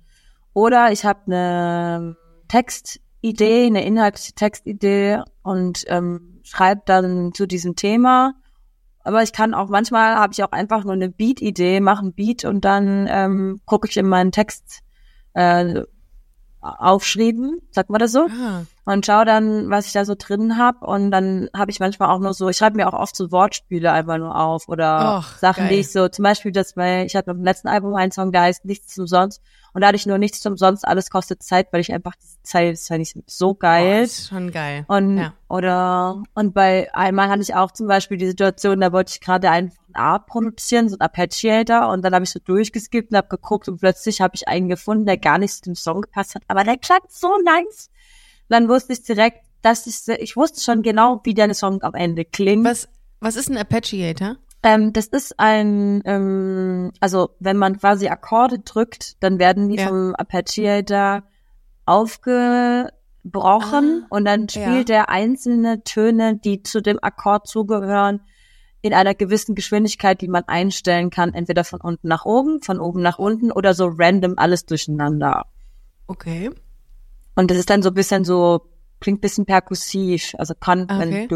[0.54, 2.16] Oder ich habe eine
[2.48, 8.34] Textidee, eine inhaltliche Textidee und ähm, schreibe dann zu diesem Thema.
[9.04, 12.46] Aber ich kann auch, manchmal habe ich auch einfach nur eine Beat-Idee, mache einen Beat
[12.46, 14.80] und dann ähm, gucke ich in meinen Text
[15.34, 15.82] äh,
[16.62, 18.28] aufschreiben, sagt man das so?
[18.30, 18.64] Ah.
[18.86, 22.20] Und schau dann, was ich da so drin hab und dann habe ich manchmal auch
[22.20, 25.64] nur so, ich schreibe mir auch oft so Wortspiele einfach nur auf oder Och, Sachen,
[25.66, 25.70] geil.
[25.74, 28.42] die ich so, zum Beispiel das bei, ich hatte beim letzten Album einen Song, der
[28.42, 29.42] heißt Nichts umsonst
[29.74, 32.74] und da hatte ich nur Nichts umsonst, alles kostet Zeit, weil ich einfach diese Zeit,
[32.74, 34.02] das fand ich so Oh, geil.
[34.02, 34.84] das ist schon geil.
[34.88, 35.34] Und ja.
[35.48, 39.50] oder und bei einmal hatte ich auch zum Beispiel die Situation, da wollte ich gerade
[39.50, 43.28] einfach ein Art produzieren, so ein Arpeggiator, und dann habe ich so durchgeskippt und habe
[43.30, 46.44] geguckt und plötzlich habe ich einen gefunden, der gar nicht zu dem Song gepasst hat,
[46.48, 47.90] aber der klang so nice.
[48.50, 52.26] Dann wusste ich direkt, dass ich ich wusste schon genau, wie der Song am Ende
[52.26, 52.66] klingt.
[52.66, 52.88] Was,
[53.20, 54.38] was ist ein Arpeggiator?
[54.64, 59.88] Ähm, das ist ein, ähm, also wenn man quasi Akkorde drückt, dann werden die Ja.
[59.90, 61.24] vom Arpeggiator
[61.86, 62.92] aufgebrochen
[63.34, 68.22] Ah, und dann spielt er einzelne Töne, die zu dem Akkord zugehören,
[68.82, 73.02] in einer gewissen Geschwindigkeit, die man einstellen kann, entweder von unten nach oben, von oben
[73.02, 75.46] nach unten oder so random alles durcheinander.
[76.08, 76.52] Okay.
[77.36, 78.62] Und das ist dann so ein bisschen so,
[79.00, 80.34] klingt ein bisschen perkussiv.
[80.38, 81.28] Also kann man.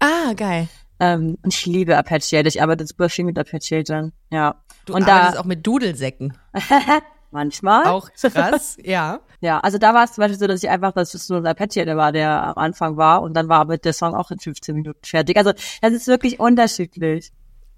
[0.00, 0.68] Ah, geil.
[1.00, 4.12] Ähm, und ich liebe Apache, ich arbeite super viel mit Apache dann.
[4.30, 4.62] Ja.
[4.86, 6.36] Du und arbeitest da, auch mit Dudelsäcken.
[7.34, 7.84] manchmal.
[7.86, 9.20] Auch krass, ja.
[9.40, 11.46] ja, also da war es zum Beispiel so, dass ich einfach, dass es nur ein
[11.46, 14.38] Apache der war, der am Anfang war und dann war aber der Song auch in
[14.38, 15.36] 15 Minuten fertig.
[15.36, 15.52] Also
[15.82, 17.32] das ist wirklich unterschiedlich.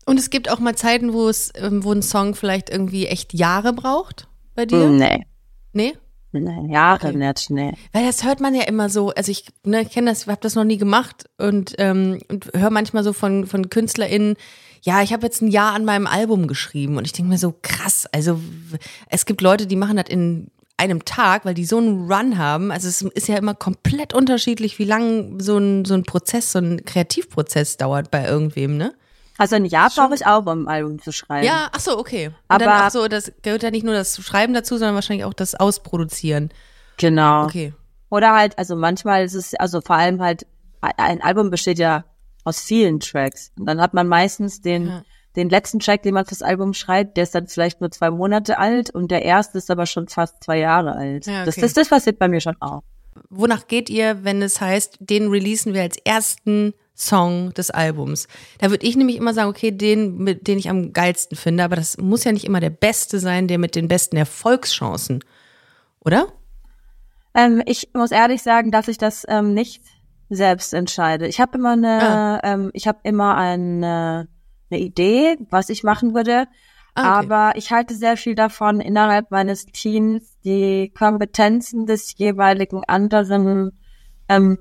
[0.04, 3.34] Und es gibt auch mal Zeiten, wo es, ähm, wo ein Song vielleicht irgendwie echt
[3.34, 4.88] Jahre braucht bei dir?
[4.88, 5.26] Nee.
[5.72, 5.94] Nee?
[6.40, 7.16] Nee, Jahre Okay.
[7.16, 7.72] nicht, nee.
[7.92, 10.54] Weil das hört man ja immer so, also ich ne, ich kenne das, habe das
[10.54, 14.36] noch nie gemacht und, ähm, und höre manchmal so von, von KünstlerInnen,
[14.82, 17.54] ja, ich habe jetzt ein Jahr an meinem Album geschrieben und ich denke mir so,
[17.62, 18.40] krass, also
[19.08, 22.70] es gibt Leute, die machen das in einem Tag, weil die so einen Run haben.
[22.70, 26.58] Also es ist ja immer komplett unterschiedlich, wie lang so ein, so ein Prozess, so
[26.58, 28.94] ein Kreativprozess dauert bei irgendwem, ne?
[29.38, 31.46] Also ein Jahr brauche ich auch, um ein Album zu schreiben.
[31.46, 32.28] Ja, ach so, okay.
[32.28, 35.24] Und Aber- dann auch so, das gehört ja nicht nur das Schreiben dazu, sondern wahrscheinlich
[35.24, 36.50] auch das Ausproduzieren.
[36.96, 37.44] Genau.
[37.44, 37.74] Okay.
[38.08, 40.46] Oder halt, also manchmal ist es, also vor allem halt,
[40.80, 42.04] ein Album besteht ja
[42.44, 43.50] aus vielen Tracks.
[43.58, 45.02] Und dann hat man meistens den, Ja.
[45.34, 48.58] den letzten Track, den man fürs Album schreibt, der ist dann vielleicht nur zwei Monate
[48.58, 51.26] alt und der erste ist aber schon fast zwei Jahre alt.
[51.26, 51.62] Ja, das, okay.
[51.62, 52.82] das, das passiert bei mir schon auch.
[53.28, 58.26] Wonach geht ihr, wenn es heißt, den releasen wir als ersten Song des Albums?
[58.58, 61.76] Da würde ich nämlich immer sagen, okay, den, mit, den ich am geilsten finde, aber
[61.76, 65.22] das muss ja nicht immer der beste sein, der mit den besten Erfolgschancen,
[66.00, 66.26] oder?
[67.34, 69.82] Ähm, ich muss ehrlich sagen, dass ich das ähm, nicht
[70.30, 71.26] selbst entscheide.
[71.28, 72.40] Ich habe immer eine, Ah.
[72.42, 74.26] ähm, ich habe immer eine,
[74.70, 76.46] eine Idee, was ich machen würde.
[76.94, 77.26] Ah, okay.
[77.26, 83.78] Aber ich halte sehr viel davon, innerhalb meines Teams die Kompetenzen des jeweiligen anderen
[84.30, 84.58] ähm,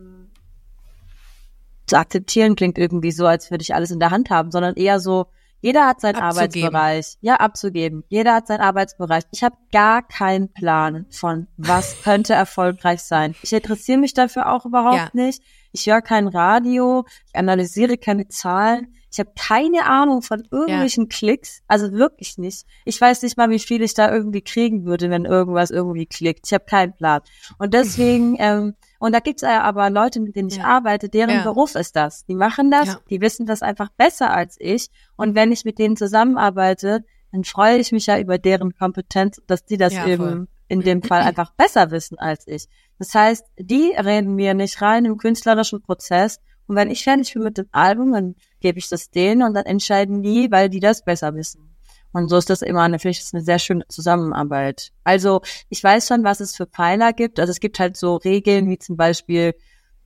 [1.87, 4.99] zu akzeptieren klingt irgendwie so, als würde ich alles in der Hand haben, sondern eher
[4.99, 5.27] so,
[5.61, 6.67] jeder hat seinen Abzugeben.
[6.75, 7.17] Arbeitsbereich.
[7.21, 8.03] Ja, abzugeben.
[8.09, 9.23] Jeder hat seinen Arbeitsbereich.
[9.31, 13.35] Ich habe gar keinen Plan von, was könnte erfolgreich sein.
[13.41, 15.09] Ich interessiere mich dafür auch überhaupt Ja.
[15.13, 15.41] nicht.
[15.71, 18.93] Ich höre kein Radio, ich analysiere keine Zahlen.
[19.15, 22.65] Ich habe keine Ahnung von irgendwelchen Klicks, also wirklich nicht.
[22.83, 26.41] Ich weiß nicht mal, wie viel ich da irgendwie kriegen würde, wenn irgendwas irgendwie klickt.
[26.47, 27.21] Ich habe keinen Plan.
[27.57, 30.65] Und deswegen, ähm, und da gibt's ja aber Leute, mit denen ich Ja.
[30.65, 31.43] arbeite, deren Ja.
[31.43, 32.25] Beruf ist das.
[32.25, 32.99] Die machen das, Ja.
[33.09, 34.87] die wissen das einfach besser als ich.
[35.15, 39.63] Und wenn ich mit denen zusammenarbeite, dann freue ich mich ja über deren Kompetenz, dass
[39.63, 40.09] die das Ja, voll.
[40.11, 42.67] eben in dem Fall einfach besser wissen als ich.
[42.99, 46.41] Das heißt, die reden mir nicht rein im künstlerischen Prozess.
[46.67, 48.35] Und wenn ich fertig bin mit dem Album, dann
[48.65, 51.69] gebe ich das denen und dann entscheiden die, weil die das besser wissen.
[52.13, 54.91] Und so ist das immer eine, finde eine sehr schöne Zusammenarbeit.
[55.03, 57.39] Also ich weiß schon, was es für Pfeiler gibt.
[57.39, 59.53] Also es gibt halt so Regeln wie zum Beispiel,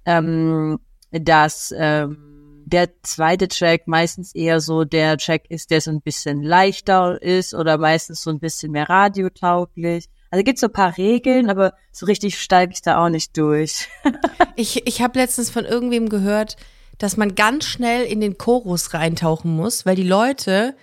[0.03, 0.78] ähm,
[1.10, 6.43] dass ähm, der zweite Track meistens eher so der Track ist, der so ein bisschen
[6.43, 10.10] leichter ist oder meistens so ein bisschen mehr radiotauglich.
[10.32, 13.88] Also gibt so ein paar Regeln, aber so richtig steige ich da auch nicht durch.
[14.55, 16.57] Ich, ich habe letztens von irgendwem gehört,
[17.00, 20.76] dass man ganz schnell in den Chorus reintauchen muss, weil die Leute,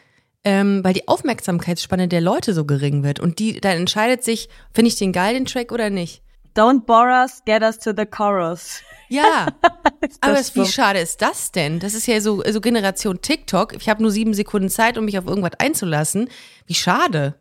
[0.45, 3.21] ähm, weil die Aufmerksamkeitsspanne der Leute so gering wird.
[3.21, 6.23] Und die, dann entscheidet sich, finde ich den geil, den Track oder nicht.
[6.57, 8.81] Don't bore us, get us to the chorus.
[9.09, 9.49] Ja,
[10.21, 10.64] aber es- wie so?
[10.64, 11.79] schade ist das denn?
[11.81, 13.77] Das ist ja so, so Generation TikTok.
[13.77, 16.29] Ich habe nur sieben Sekunden Zeit, um mich auf irgendwas einzulassen.
[16.67, 17.35] Wie schade.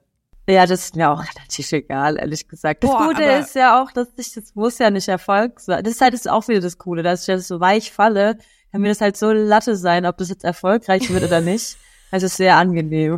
[0.50, 2.84] Ja, das ist mir auch relativ egal, ehrlich gesagt.
[2.84, 5.84] Das Boah, Gute ist ja auch, dass ich, das muss ja nicht Erfolg sein.
[5.84, 8.38] Das ist halt das ist auch wieder das Coole, dass ich das so weich falle,
[8.76, 11.78] kann mir das halt so Latte sein, ob das jetzt erfolgreich wird oder nicht.
[12.12, 13.18] Also es ist sehr angenehm.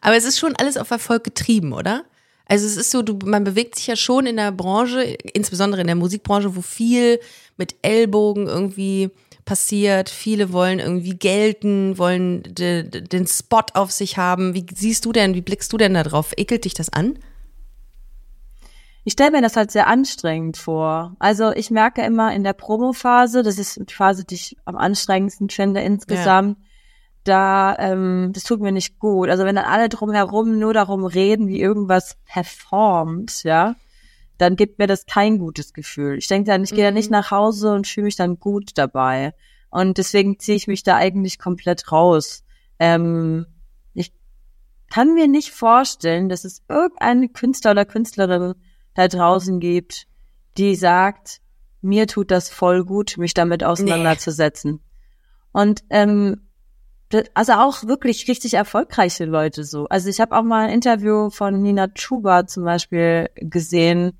[0.00, 2.04] Aber es ist schon alles auf Erfolg getrieben, oder?
[2.46, 5.86] Also es ist so, du, man bewegt sich ja schon in der Branche, insbesondere in
[5.86, 7.20] der Musikbranche, wo viel
[7.56, 9.10] mit Ellbogen irgendwie
[9.44, 10.10] passiert.
[10.10, 14.52] Viele wollen irgendwie gelten, wollen de, de, den Spot auf sich haben.
[14.54, 16.32] Wie siehst du denn, wie blickst du denn da drauf?
[16.36, 17.18] Ekelt dich das an?
[19.08, 21.16] Ich stelle mir das halt sehr anstrengend vor.
[21.18, 25.48] Also ich merke immer in der Promophase, das ist die Phase, die ich am anstrengendsten
[25.48, 26.58] finde insgesamt,
[27.24, 29.30] da, ähm, das tut mir nicht gut.
[29.30, 33.76] Also wenn dann alle drumherum nur darum reden, wie irgendwas performt, ja,
[34.36, 36.18] dann gibt mir das kein gutes Gefühl.
[36.18, 39.32] Ich denke dann, ich gehe dann nicht nach Hause und fühle mich dann gut dabei.
[39.70, 42.44] Und deswegen ziehe ich mich da eigentlich komplett raus.
[42.78, 43.46] Ähm,
[43.94, 44.12] ich
[44.90, 48.52] kann mir nicht vorstellen, dass es irgendeinen Künstler oder Künstlerin
[48.98, 50.08] da draußen gibt,
[50.56, 51.40] die sagt,
[51.80, 54.80] mir tut das voll gut, mich damit auseinanderzusetzen.
[55.52, 56.48] Und ähm,
[57.32, 59.86] also auch wirklich richtig erfolgreiche Leute so.
[59.86, 64.18] Also ich habe auch mal ein Interview von Nina Chuba zum Beispiel gesehen.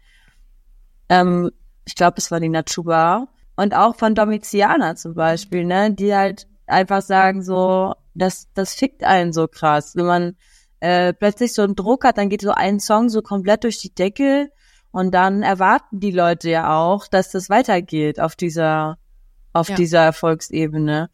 [1.08, 1.50] Ähm,
[1.84, 3.26] ich glaube, es war Nina Chuba.
[3.56, 9.02] Und auch von Domitiana zum Beispiel, ne, die halt einfach sagen so, das, das fickt
[9.02, 9.96] einen so krass.
[9.96, 10.36] Wenn man
[10.78, 13.92] äh, plötzlich so einen Druck hat, dann geht so ein Song so komplett durch die
[13.92, 14.52] Decke
[14.98, 18.98] und dann erwarten die Leute ja auch, dass das weitergeht auf dieser,
[19.52, 19.76] auf Ja.
[19.76, 21.08] dieser Erfolgsebene.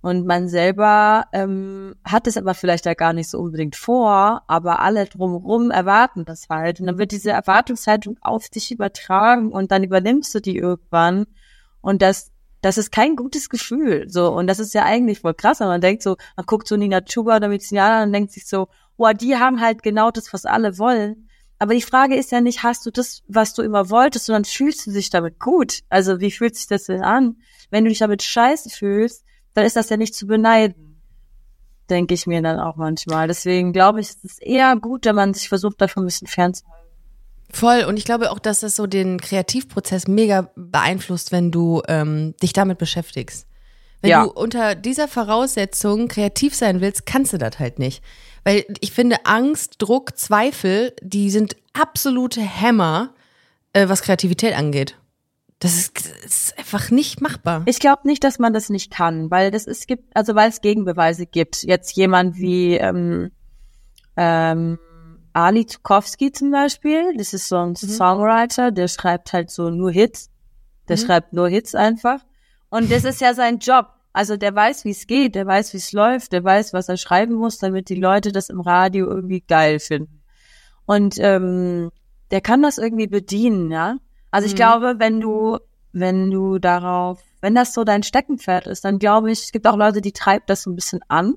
[0.00, 4.80] Und man selber ähm, hat es aber vielleicht ja gar nicht so unbedingt vor, aber
[4.80, 6.80] alle drumherum erwarten das halt.
[6.80, 11.26] Und dann wird diese Erwartungshaltung auf dich übertragen und dann übernimmst du die irgendwann.
[11.80, 14.06] Und das, das ist kein gutes Gefühl.
[14.08, 16.76] So, und das ist ja eigentlich voll krass, wenn man denkt so, man guckt so
[16.76, 18.66] Nina Chuba oder Medizianer und denkt sich so,
[18.96, 21.27] boah, die haben halt genau das, was alle wollen.
[21.58, 24.86] Aber die Frage ist ja nicht, hast du das, was du immer wolltest, sondern fühlst
[24.86, 25.80] du dich damit gut?
[25.88, 27.36] Also wie fühlt sich das denn an?
[27.70, 31.00] Wenn du dich damit scheiße fühlst, dann ist das ja nicht zu beneiden.
[31.90, 33.26] Denke ich mir dann auch manchmal.
[33.28, 36.78] Deswegen glaube ich, es ist eher gut, wenn man sich versucht, davon ein bisschen fernzuhalten.
[37.50, 37.84] Voll.
[37.88, 42.52] Und ich glaube auch, dass das so den Kreativprozess mega beeinflusst, wenn du ähm, dich
[42.52, 43.46] damit beschäftigst.
[44.02, 44.24] Wenn Ja.
[44.24, 48.02] du unter dieser Voraussetzung kreativ sein willst, kannst du das halt nicht.
[48.48, 53.10] Weil ich finde, Angst, Druck, Zweifel, die sind absolute Hämmer,
[53.74, 54.96] äh, was Kreativität angeht.
[55.58, 57.64] Das ist, das ist einfach nicht machbar.
[57.66, 60.62] Ich glaube nicht, dass man das nicht kann, weil das es gibt, also weil es
[60.62, 61.62] Gegenbeweise gibt.
[61.62, 63.32] Jetzt jemand wie ähm,
[64.16, 64.78] ähm,
[65.34, 70.30] Ali Tukowski zum Beispiel, das ist so ein Songwriter, der schreibt halt so nur Hits.
[70.88, 72.20] Der schreibt nur Hits einfach.
[72.70, 73.97] Und das ist ja sein Job.
[74.12, 76.96] Also der weiß, wie es geht, der weiß, wie es läuft, der weiß, was er
[76.96, 80.22] schreiben muss, damit die Leute das im Radio irgendwie geil finden.
[80.86, 81.90] Und ähm,
[82.30, 83.98] der kann das irgendwie bedienen, ja.
[84.30, 85.58] Also ich glaube, wenn du,
[85.92, 89.76] wenn du darauf, wenn das so dein Steckenpferd ist, dann glaube ich, es gibt auch
[89.76, 91.34] Leute, die treibt das so ein bisschen an.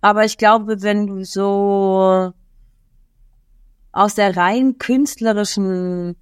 [0.00, 2.32] Aber ich glaube, wenn du so
[3.92, 6.16] aus der rein künstlerischen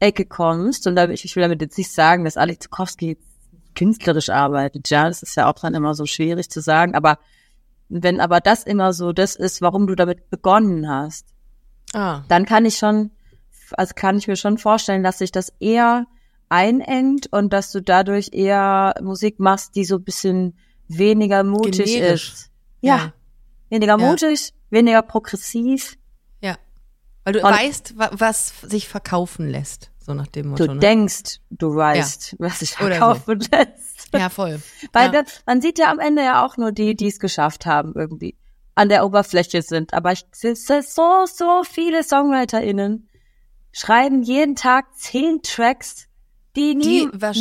[0.00, 3.18] Ecke kommst, und da, ich, ich will damit jetzt nicht sagen, dass Alex Zukowski
[3.74, 7.18] künstlerisch arbeitet, ja, das ist ja auch dann immer so schwierig zu sagen, aber
[7.88, 11.26] wenn aber das immer so das ist, warum du damit begonnen hast,
[11.94, 12.22] Ah.
[12.28, 13.10] dann kann ich schon,
[13.72, 16.06] also kann ich mir schon vorstellen, dass sich das eher
[16.48, 20.56] einengt und dass du dadurch eher Musik machst, die so ein bisschen
[20.88, 22.32] weniger mutig Generisch.
[22.32, 22.50] ist.
[22.80, 23.12] Ja, Ja.
[23.70, 24.06] weniger Ja.
[24.08, 25.96] mutig, weniger progressiv.
[26.40, 26.56] Ja.
[27.24, 29.90] Weil du Und- weißt, wa- was sich verkaufen lässt.
[30.04, 30.66] So nach dem Motto.
[30.66, 30.80] Du ne?
[30.80, 33.14] denkst, du weißt, was sich Oder so.
[33.14, 34.08] verkaufen lässt.
[34.14, 34.60] Ja, voll.
[34.92, 35.22] Weil ja.
[35.22, 38.36] das, man sieht ja am Ende ja auch nur die, die es geschafft haben, irgendwie
[38.74, 39.94] an der Oberfläche sind.
[39.94, 43.08] Aber ich, es sind so, so viele SongwriterInnen
[43.72, 46.08] schreiben jeden Tag zehn Tracks,
[46.56, 47.38] die niemals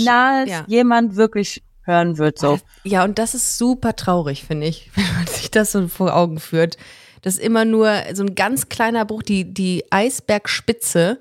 [0.50, 0.64] ja.
[0.68, 2.40] jemand wirklich hören wird.
[2.40, 2.60] So.
[2.84, 6.40] Ja, und das ist super traurig, finde ich, wenn man sich das so vor Augen
[6.40, 6.78] führt.
[7.22, 11.20] Dass immer nur so ein ganz kleiner Bruch, die, die Eisbergspitze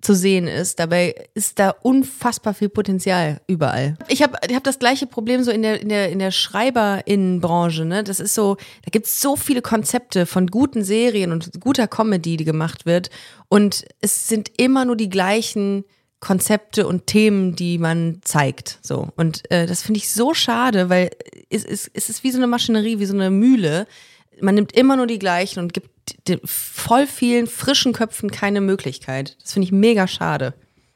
[0.00, 0.78] zu sehen ist.
[0.78, 3.96] Dabei ist da unfassbar viel Potenzial überall.
[4.08, 7.84] Ich habe ich hab das gleiche Problem so in der in der in der Schreiberinnenbranche,
[7.84, 8.04] ne?
[8.04, 12.44] Das ist so, da gibt's so viele Konzepte von guten Serien und guter Comedy, die
[12.44, 13.10] gemacht wird
[13.48, 15.84] und es sind immer nur die gleichen
[16.20, 19.08] Konzepte und Themen, die man zeigt, so.
[19.16, 21.10] Und äh, das finde ich so schade, weil
[21.48, 23.86] es, es, es ist wie so eine Maschinerie, wie so eine Mühle.
[24.40, 25.97] Man nimmt immer nur die gleichen und gibt
[26.44, 29.36] voll vielen frischen Köpfen keine Möglichkeit.
[29.42, 30.54] Das finde ich mega schade.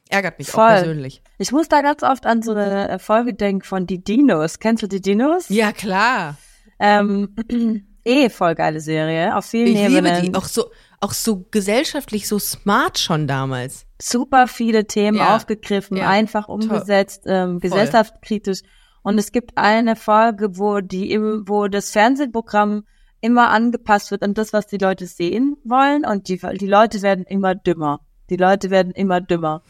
[0.09, 0.63] Ärgert mich Voll.
[0.65, 1.23] auch persönlich.
[1.39, 4.59] Ich muss da ganz oft an so eine Folge denken von die Dinos.
[4.59, 5.49] Kennst du die Dinos?
[5.49, 6.37] Ja, klar.
[6.79, 7.35] Ähm,
[8.05, 9.35] eh voll geile Serie.
[9.37, 10.23] Auf vielen Ich liebe Ebenen.
[10.33, 10.35] die.
[10.35, 13.87] Auch so, auch so gesellschaftlich so smart schon damals.
[14.01, 15.35] super viele Themen Ja.
[15.37, 16.09] aufgegriffen, Ja.
[16.09, 18.61] einfach umgesetzt, ähm, gesellschaftskritisch.
[19.03, 22.85] Und es gibt eine Folge, wo die, wo das Fernsehprogramm
[23.23, 26.05] immer angepasst wird an das, was die Leute sehen wollen.
[26.05, 28.01] Und die, die Leute werden immer dümmer.
[28.29, 29.63] Die Leute werden immer dümmer.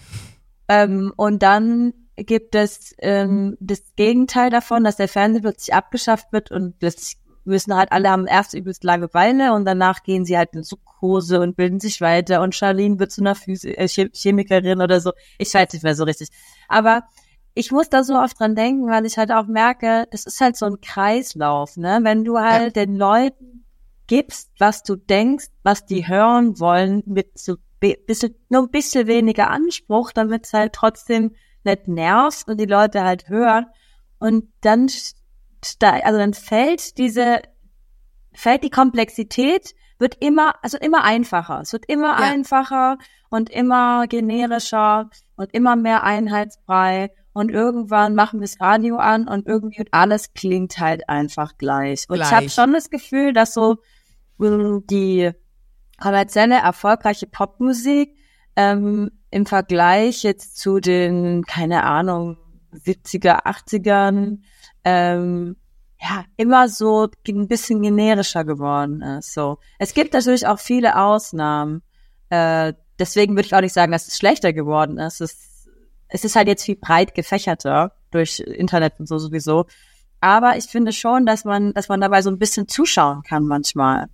[0.66, 6.50] Ähm, und dann gibt es ähm, das Gegenteil davon, dass der Fernseher plötzlich abgeschafft wird
[6.50, 10.62] und das müssen halt alle haben erst übelst Langeweile und danach gehen sie halt in
[10.62, 15.00] Zuckerhose und bilden sich weiter und Charlene wird zu einer Physi äh, Chem- Chemikerin oder
[15.00, 15.12] so.
[15.38, 16.28] Ich weiß nicht mehr so richtig.
[16.68, 17.02] Aber
[17.54, 20.56] ich muss da so oft dran denken, weil ich halt auch merke, das ist halt
[20.56, 22.00] so ein Kreislauf, ne?
[22.02, 23.64] Wenn du halt den Leuten
[24.06, 29.50] gibst, was du denkst, was die hören wollen, mit so bisschen, nur ein bisschen weniger
[29.50, 31.34] Anspruch, damit es halt trotzdem
[31.64, 33.66] nicht nervt und die Leute halt hören.
[34.18, 34.88] Und dann,
[35.80, 37.42] also dann fällt diese,
[38.32, 41.60] fällt die Komplexität, wird immer, also immer einfacher.
[41.60, 42.30] Es wird immer Ja.
[42.30, 42.98] einfacher
[43.30, 47.10] und immer generischer und immer mehr einheitsbrei.
[47.34, 52.04] Und irgendwann machen wir das Radio an und irgendwie alles klingt halt einfach gleich.
[52.08, 52.52] Und ich habe Gleich.
[52.52, 53.78] schon das Gefühl, dass so
[54.40, 55.30] ähm, die
[55.98, 58.14] kommerzielle, erfolgreiche Popmusik
[58.56, 62.36] ähm, im Vergleich jetzt zu den, keine Ahnung,
[62.72, 64.38] 70er, 80ern,
[64.84, 65.56] ähm,
[66.00, 69.32] ja, immer so ein bisschen generischer geworden ist.
[69.32, 69.58] So.
[69.78, 71.82] Es gibt natürlich auch viele Ausnahmen.
[72.28, 75.20] Äh, deswegen würde ich auch nicht sagen, dass es schlechter geworden ist.
[75.20, 75.51] Es,
[76.12, 79.66] es ist halt jetzt viel breit gefächerter durch Internet und so sowieso.
[80.20, 84.06] Aber ich finde schon, dass man, dass man dabei so ein bisschen zuschauen kann manchmal.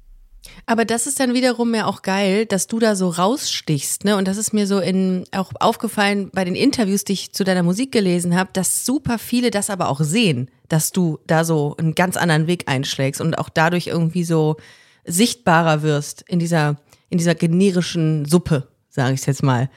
[0.64, 4.16] Aber das ist dann wiederum ja auch geil, dass du da so rausstichst, ne?
[4.16, 7.64] Und das ist mir so in auch aufgefallen bei den Interviews, die ich zu deiner
[7.64, 11.96] Musik gelesen habe, dass super viele das aber auch sehen, dass du da so einen
[11.96, 14.56] ganz anderen Weg einschlägst und auch dadurch irgendwie so
[15.04, 16.76] sichtbarer wirst in dieser
[17.10, 19.68] in dieser generischen Suppe, sage ich jetzt mal.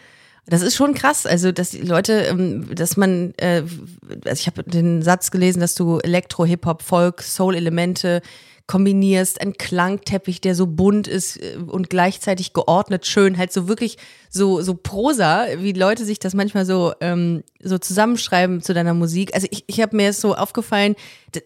[0.48, 3.64] Das ist schon krass, also dass die Leute, ähm, dass man, äh,
[4.26, 8.22] also ich habe den Satz gelesen, dass du Elektro, Hip Hop, Folk, Soul-Elemente
[8.66, 13.98] kombinierst, ein Klangteppich, der so bunt ist äh, und gleichzeitig geordnet schön, halt so wirklich
[14.30, 19.36] so so Prosa, wie Leute sich das manchmal so ähm, so zusammenschreiben zu deiner Musik.
[19.36, 20.96] Also ich, ich habe mir jetzt so aufgefallen,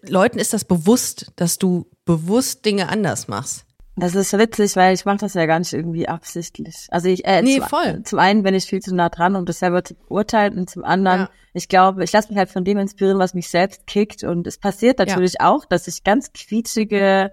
[0.07, 3.64] Leuten ist das bewusst, dass du bewusst Dinge anders machst.
[3.97, 6.87] Das ist witzig, weil ich mache das ja gar nicht irgendwie absichtlich.
[6.89, 8.03] Also ich, äh, Nee, zum, voll.
[8.03, 10.83] zum einen bin ich viel zu nah dran, um das selber zu beurteilen und zum
[10.83, 11.29] anderen, Ja.
[11.53, 14.57] ich glaube, ich lasse mich halt von dem inspirieren, was mich selbst kickt und es
[14.57, 17.31] passiert natürlich auch, dass ich ganz quietschige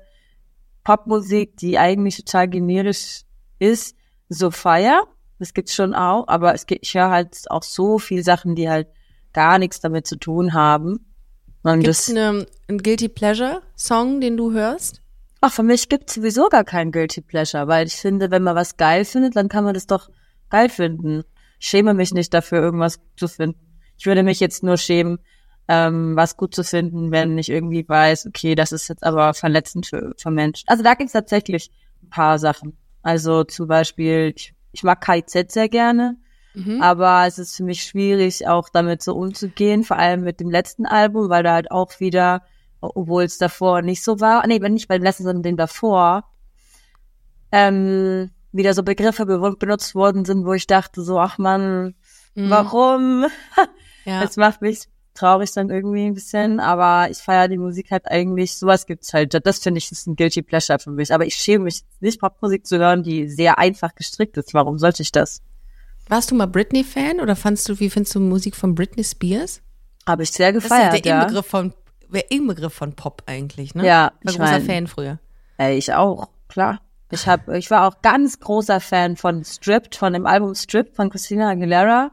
[0.85, 3.23] Popmusik, die eigentlich total generisch
[3.59, 3.97] ist,
[4.29, 5.03] so feier.
[5.41, 8.71] Das gibt's schon auch, aber es gibt, ich höre halt auch so viel Sachen, die
[8.71, 8.87] halt
[9.33, 11.13] gar nichts damit zu tun haben.
[11.65, 15.02] Und Gibt's eine, einen Guilty Pleasure Song, den du hörst?
[15.45, 18.77] Ach, für mich gibt's sowieso gar kein Guilty Pleasure, weil ich finde, wenn man was
[18.77, 20.09] geil findet, dann kann man das doch
[20.51, 21.25] geil finden.
[21.59, 23.59] Ich schäme mich nicht dafür, irgendwas zu finden.
[23.99, 25.19] Ich würde mich jetzt nur schämen,
[25.67, 29.87] ähm, was gut zu finden, wenn ich irgendwie weiß, okay, das ist jetzt aber verletzend
[29.87, 30.69] für, für Menschen.
[30.69, 31.73] Also da gibt's tatsächlich
[32.05, 32.77] ein paar Sachen.
[33.03, 36.19] Also zum Beispiel, ich, ich mag KIZ sehr gerne,
[36.81, 40.87] aber es ist für mich schwierig, auch damit so umzugehen, vor allem mit dem letzten
[40.87, 42.43] Album, weil da halt auch wieder,
[42.83, 46.25] obwohl es davor nicht so war, nee, nicht bei dem letzten, sondern dem davor,
[47.51, 51.95] ähm, wieder so Begriffe be benutzt worden sind, wo ich dachte so, ach man,
[52.35, 53.27] warum?
[54.05, 54.25] Ja.
[54.25, 58.57] Es macht mich traurig dann irgendwie ein bisschen, aber ich feiere die Musik halt eigentlich,
[58.57, 59.39] sowas gibt's halt.
[59.47, 61.13] Das finde ich ist ein Guilty Pleasure für mich.
[61.13, 64.55] Aber ich schäme mich nicht, Popmusik zu hören, die sehr einfach gestrickt ist.
[64.55, 65.43] Warum sollte ich das?
[66.09, 69.63] Warst du mal Britney-Fan oder fandst du, wie findest du Musik von Britney Spears?
[70.07, 71.23] Habe ich sehr Das ist gefeiert, der ja.
[71.23, 71.73] Inbegriff von,
[72.13, 73.87] der Inbegriff von Pop eigentlich, ne?
[73.87, 75.19] Ja, War ich großer mein- Fan früher.
[75.59, 76.81] Ey, ich auch, klar.
[77.11, 81.11] Ich hab, ich war auch ganz großer Fan von Stripped, von dem Album Stripped von
[81.11, 82.11] Christina Aguilera.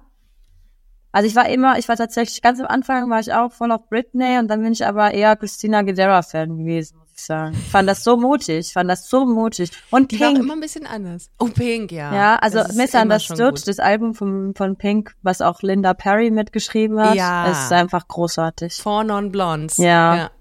[1.12, 3.88] Also ich war immer, ich war tatsächlich ganz am Anfang war ich auch voll auf
[3.90, 7.56] Britney und dann bin ich aber eher Christina Aguilera Fan gewesen, ich sagen.
[7.58, 9.72] Ich fand das so mutig, fand das so mutig.
[9.92, 11.30] Und Die war Pink, immer ein bisschen anders.
[11.40, 12.14] Oh, Pink, ja.
[12.14, 17.52] ja, also Misunderstood, das Album von, von Pink, was auch Linda Perry mitgeschrieben hat, Ja.
[17.52, 18.76] ist einfach großartig.
[18.76, 19.78] Four Non-Blondes.
[19.78, 20.32] Ja.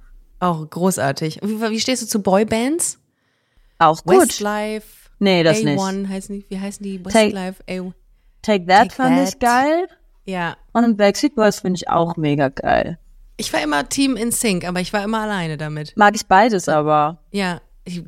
[0.40, 1.40] Auch großartig.
[1.42, 2.98] Wie, wie stehst du zu Boybands?
[3.78, 4.22] Auch gut.
[4.22, 4.86] Westlife.
[5.18, 6.08] Nee, das A1 nicht.
[6.08, 7.02] heißen die, wie heißen die?
[7.02, 7.92] Take- Westlife, A
[8.42, 9.28] Take That Take fand That.
[9.28, 9.88] ich geil.
[10.26, 10.56] Ja.
[10.72, 12.98] Und Backstreet Boys finde ich auch mega geil.
[13.41, 15.97] Ich war immer Team in Sync, aber ich war immer alleine damit.
[15.97, 17.18] Mag ich beides aber.
[17.30, 17.61] Ja.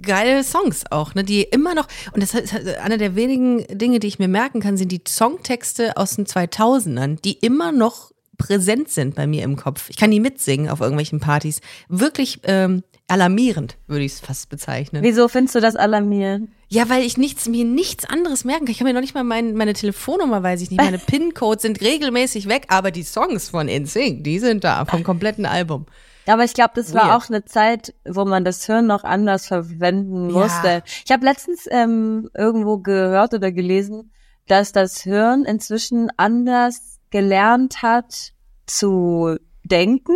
[0.03, 4.09] Geile Songs auch, ne, die immer noch, und das ist einer der wenigen Dinge, die
[4.09, 9.15] ich mir merken kann, sind die Songtexte aus den 2000ern, die immer noch präsent sind
[9.15, 9.89] bei mir im Kopf.
[9.89, 11.61] Ich kann die mitsingen auf irgendwelchen Partys.
[11.89, 15.03] Wirklich ähm, alarmierend, würde ich es fast bezeichnen.
[15.03, 16.51] Wieso findest du das alarmierend?
[16.73, 18.71] Ja, weil ich nichts, mir nichts anderes merken kann.
[18.73, 20.81] Ich kann mir noch nicht mal mein, meine Telefonnummer, weiß ich nicht.
[20.81, 25.47] Meine PIN-Codes sind regelmäßig weg, aber die Songs von NSYNC, die sind da, vom kompletten
[25.47, 25.87] Album.
[26.27, 27.17] Aber ich glaube, das war Weird.
[27.25, 30.39] auch eine Zeit, wo man das Hirn noch anders verwenden Ja.
[30.43, 30.83] musste.
[31.05, 34.13] Ich habe letztens ähm, irgendwo gehört oder gelesen,
[34.47, 38.33] dass das Hirn inzwischen anders gelernt hat
[38.67, 40.15] zu denken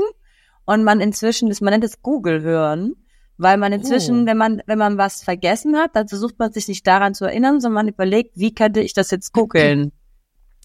[0.66, 2.94] und man inzwischen, das, man nennt es Google-Hören,
[3.38, 4.26] weil man inzwischen, Oh.
[4.26, 7.60] wenn man wenn man was vergessen hat, dann versucht man sich nicht daran zu erinnern,
[7.60, 9.92] sondern man überlegt, wie könnte ich das jetzt googeln?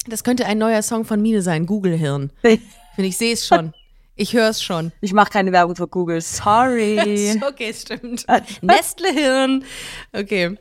[0.07, 2.31] Das könnte ein neuer Song von Mine sein, Google-Hirn.
[2.41, 3.73] Finde ich sehe es schon.
[4.15, 4.93] Ich höre es schon.
[5.01, 7.37] Ich mache keine Werbung für Google, sorry.
[7.45, 8.25] Okay, stimmt.
[8.61, 9.65] Nestle-Hirn.
[10.13, 10.57] Okay.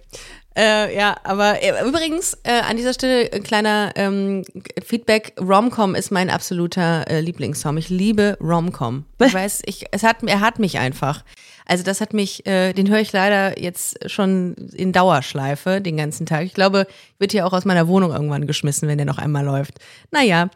[0.56, 4.42] Äh, ja, aber äh, übrigens äh, an dieser Stelle ein kleiner ähm,
[4.84, 5.34] Feedback.
[5.40, 7.76] Romcom ist mein absoluter äh, Lieblingssong.
[7.76, 9.04] Ich liebe Romcom.
[9.24, 11.24] Ich weiß, ich, es hat, er hat mich einfach.
[11.68, 16.26] Also das hat mich, äh, den höre ich leider jetzt schon in Dauerschleife den ganzen
[16.26, 16.44] Tag.
[16.44, 16.86] Ich glaube,
[17.18, 19.74] wird hier auch aus meiner Wohnung irgendwann geschmissen, wenn der noch einmal läuft.
[20.10, 20.50] Naja,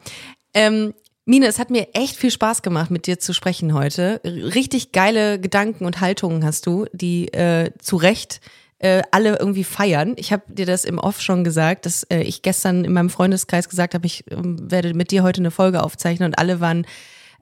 [0.54, 0.94] ähm,
[1.24, 4.20] Mine, es hat mir echt viel Spaß gemacht, mit dir zu sprechen heute.
[4.24, 8.40] Richtig geile Gedanken und Haltungen hast du, die äh, zu Recht
[8.80, 10.14] äh, alle irgendwie feiern.
[10.16, 13.68] Ich habe dir das im Off schon gesagt, dass äh, ich gestern in meinem Freundeskreis
[13.68, 16.86] gesagt habe, ich ähm, werde mit dir heute eine Folge aufzeichnen und alle waren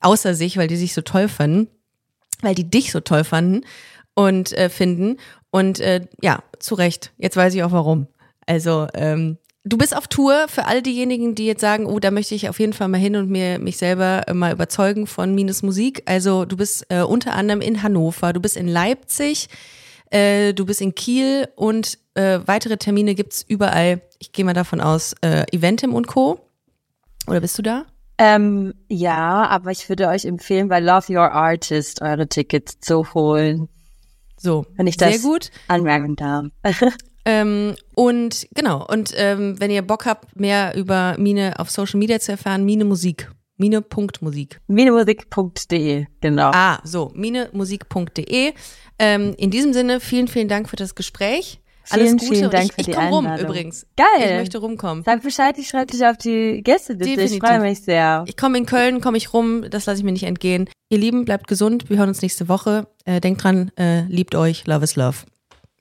[0.01, 1.69] außer sich, weil die sich so toll fanden,
[2.43, 3.63] weil die dich so toll fanden
[4.15, 5.19] und äh, finden.
[5.51, 7.13] Und äh, ja, zu Recht.
[7.19, 8.07] Jetzt weiß ich auch warum.
[8.47, 12.35] Also ähm, Du bist auf Tour für all diejenigen, die jetzt sagen, oh, da möchte
[12.35, 15.63] ich auf jeden Fall mal hin und mir mich selber äh, mal überzeugen von Mines
[15.63, 16.03] Musik.
[16.07, 19.49] Also du bist äh, unter anderem in Hannover, du bist in Leipzig,
[20.11, 24.01] äh, du bist in Kiel und äh, weitere Termine gibt's überall.
[24.19, 26.41] Ich gehe mal davon aus, äh, Eventim und Co.
[27.27, 27.85] Oder bist du da?
[28.23, 33.71] Ähm, ja, aber ich würde euch empfehlen, bei Love Your Artist eure Tickets zu holen,
[34.37, 35.51] So, wenn ich das sehr gut.
[35.69, 36.47] anmerken darf.
[37.27, 42.19] Ähm, und genau, und ähm, wenn ihr Bock habt, mehr über Mine auf Social Media
[42.19, 43.31] zu erfahren, Mine Musik.
[43.59, 44.59] Mine.musik.
[44.69, 46.51] Minemusik.de, genau.
[46.55, 48.55] Ah, so, minemusik.de.
[48.99, 51.61] Ähm, in diesem Sinne, vielen, vielen Dank für das Gespräch.
[51.91, 52.33] Alles Vielen, Gute.
[52.33, 53.87] vielen und Dank ich für ich die komme rum übrigens.
[53.97, 54.07] Geil.
[54.19, 55.05] Ich möchte rumkommen.
[55.05, 57.23] Sag Bescheid, ich schreibe dich auf die Gästeliste.
[57.23, 58.25] Ich freue mich sehr.
[58.27, 60.69] Ich komme in Köln, komme ich rum, das lasse ich mir nicht entgehen.
[60.89, 61.89] Ihr Lieben, bleibt gesund.
[61.89, 62.89] Wir hören uns nächste Woche.
[63.05, 64.67] Äh, denkt dran, äh, liebt euch.
[64.67, 65.19] Love is love.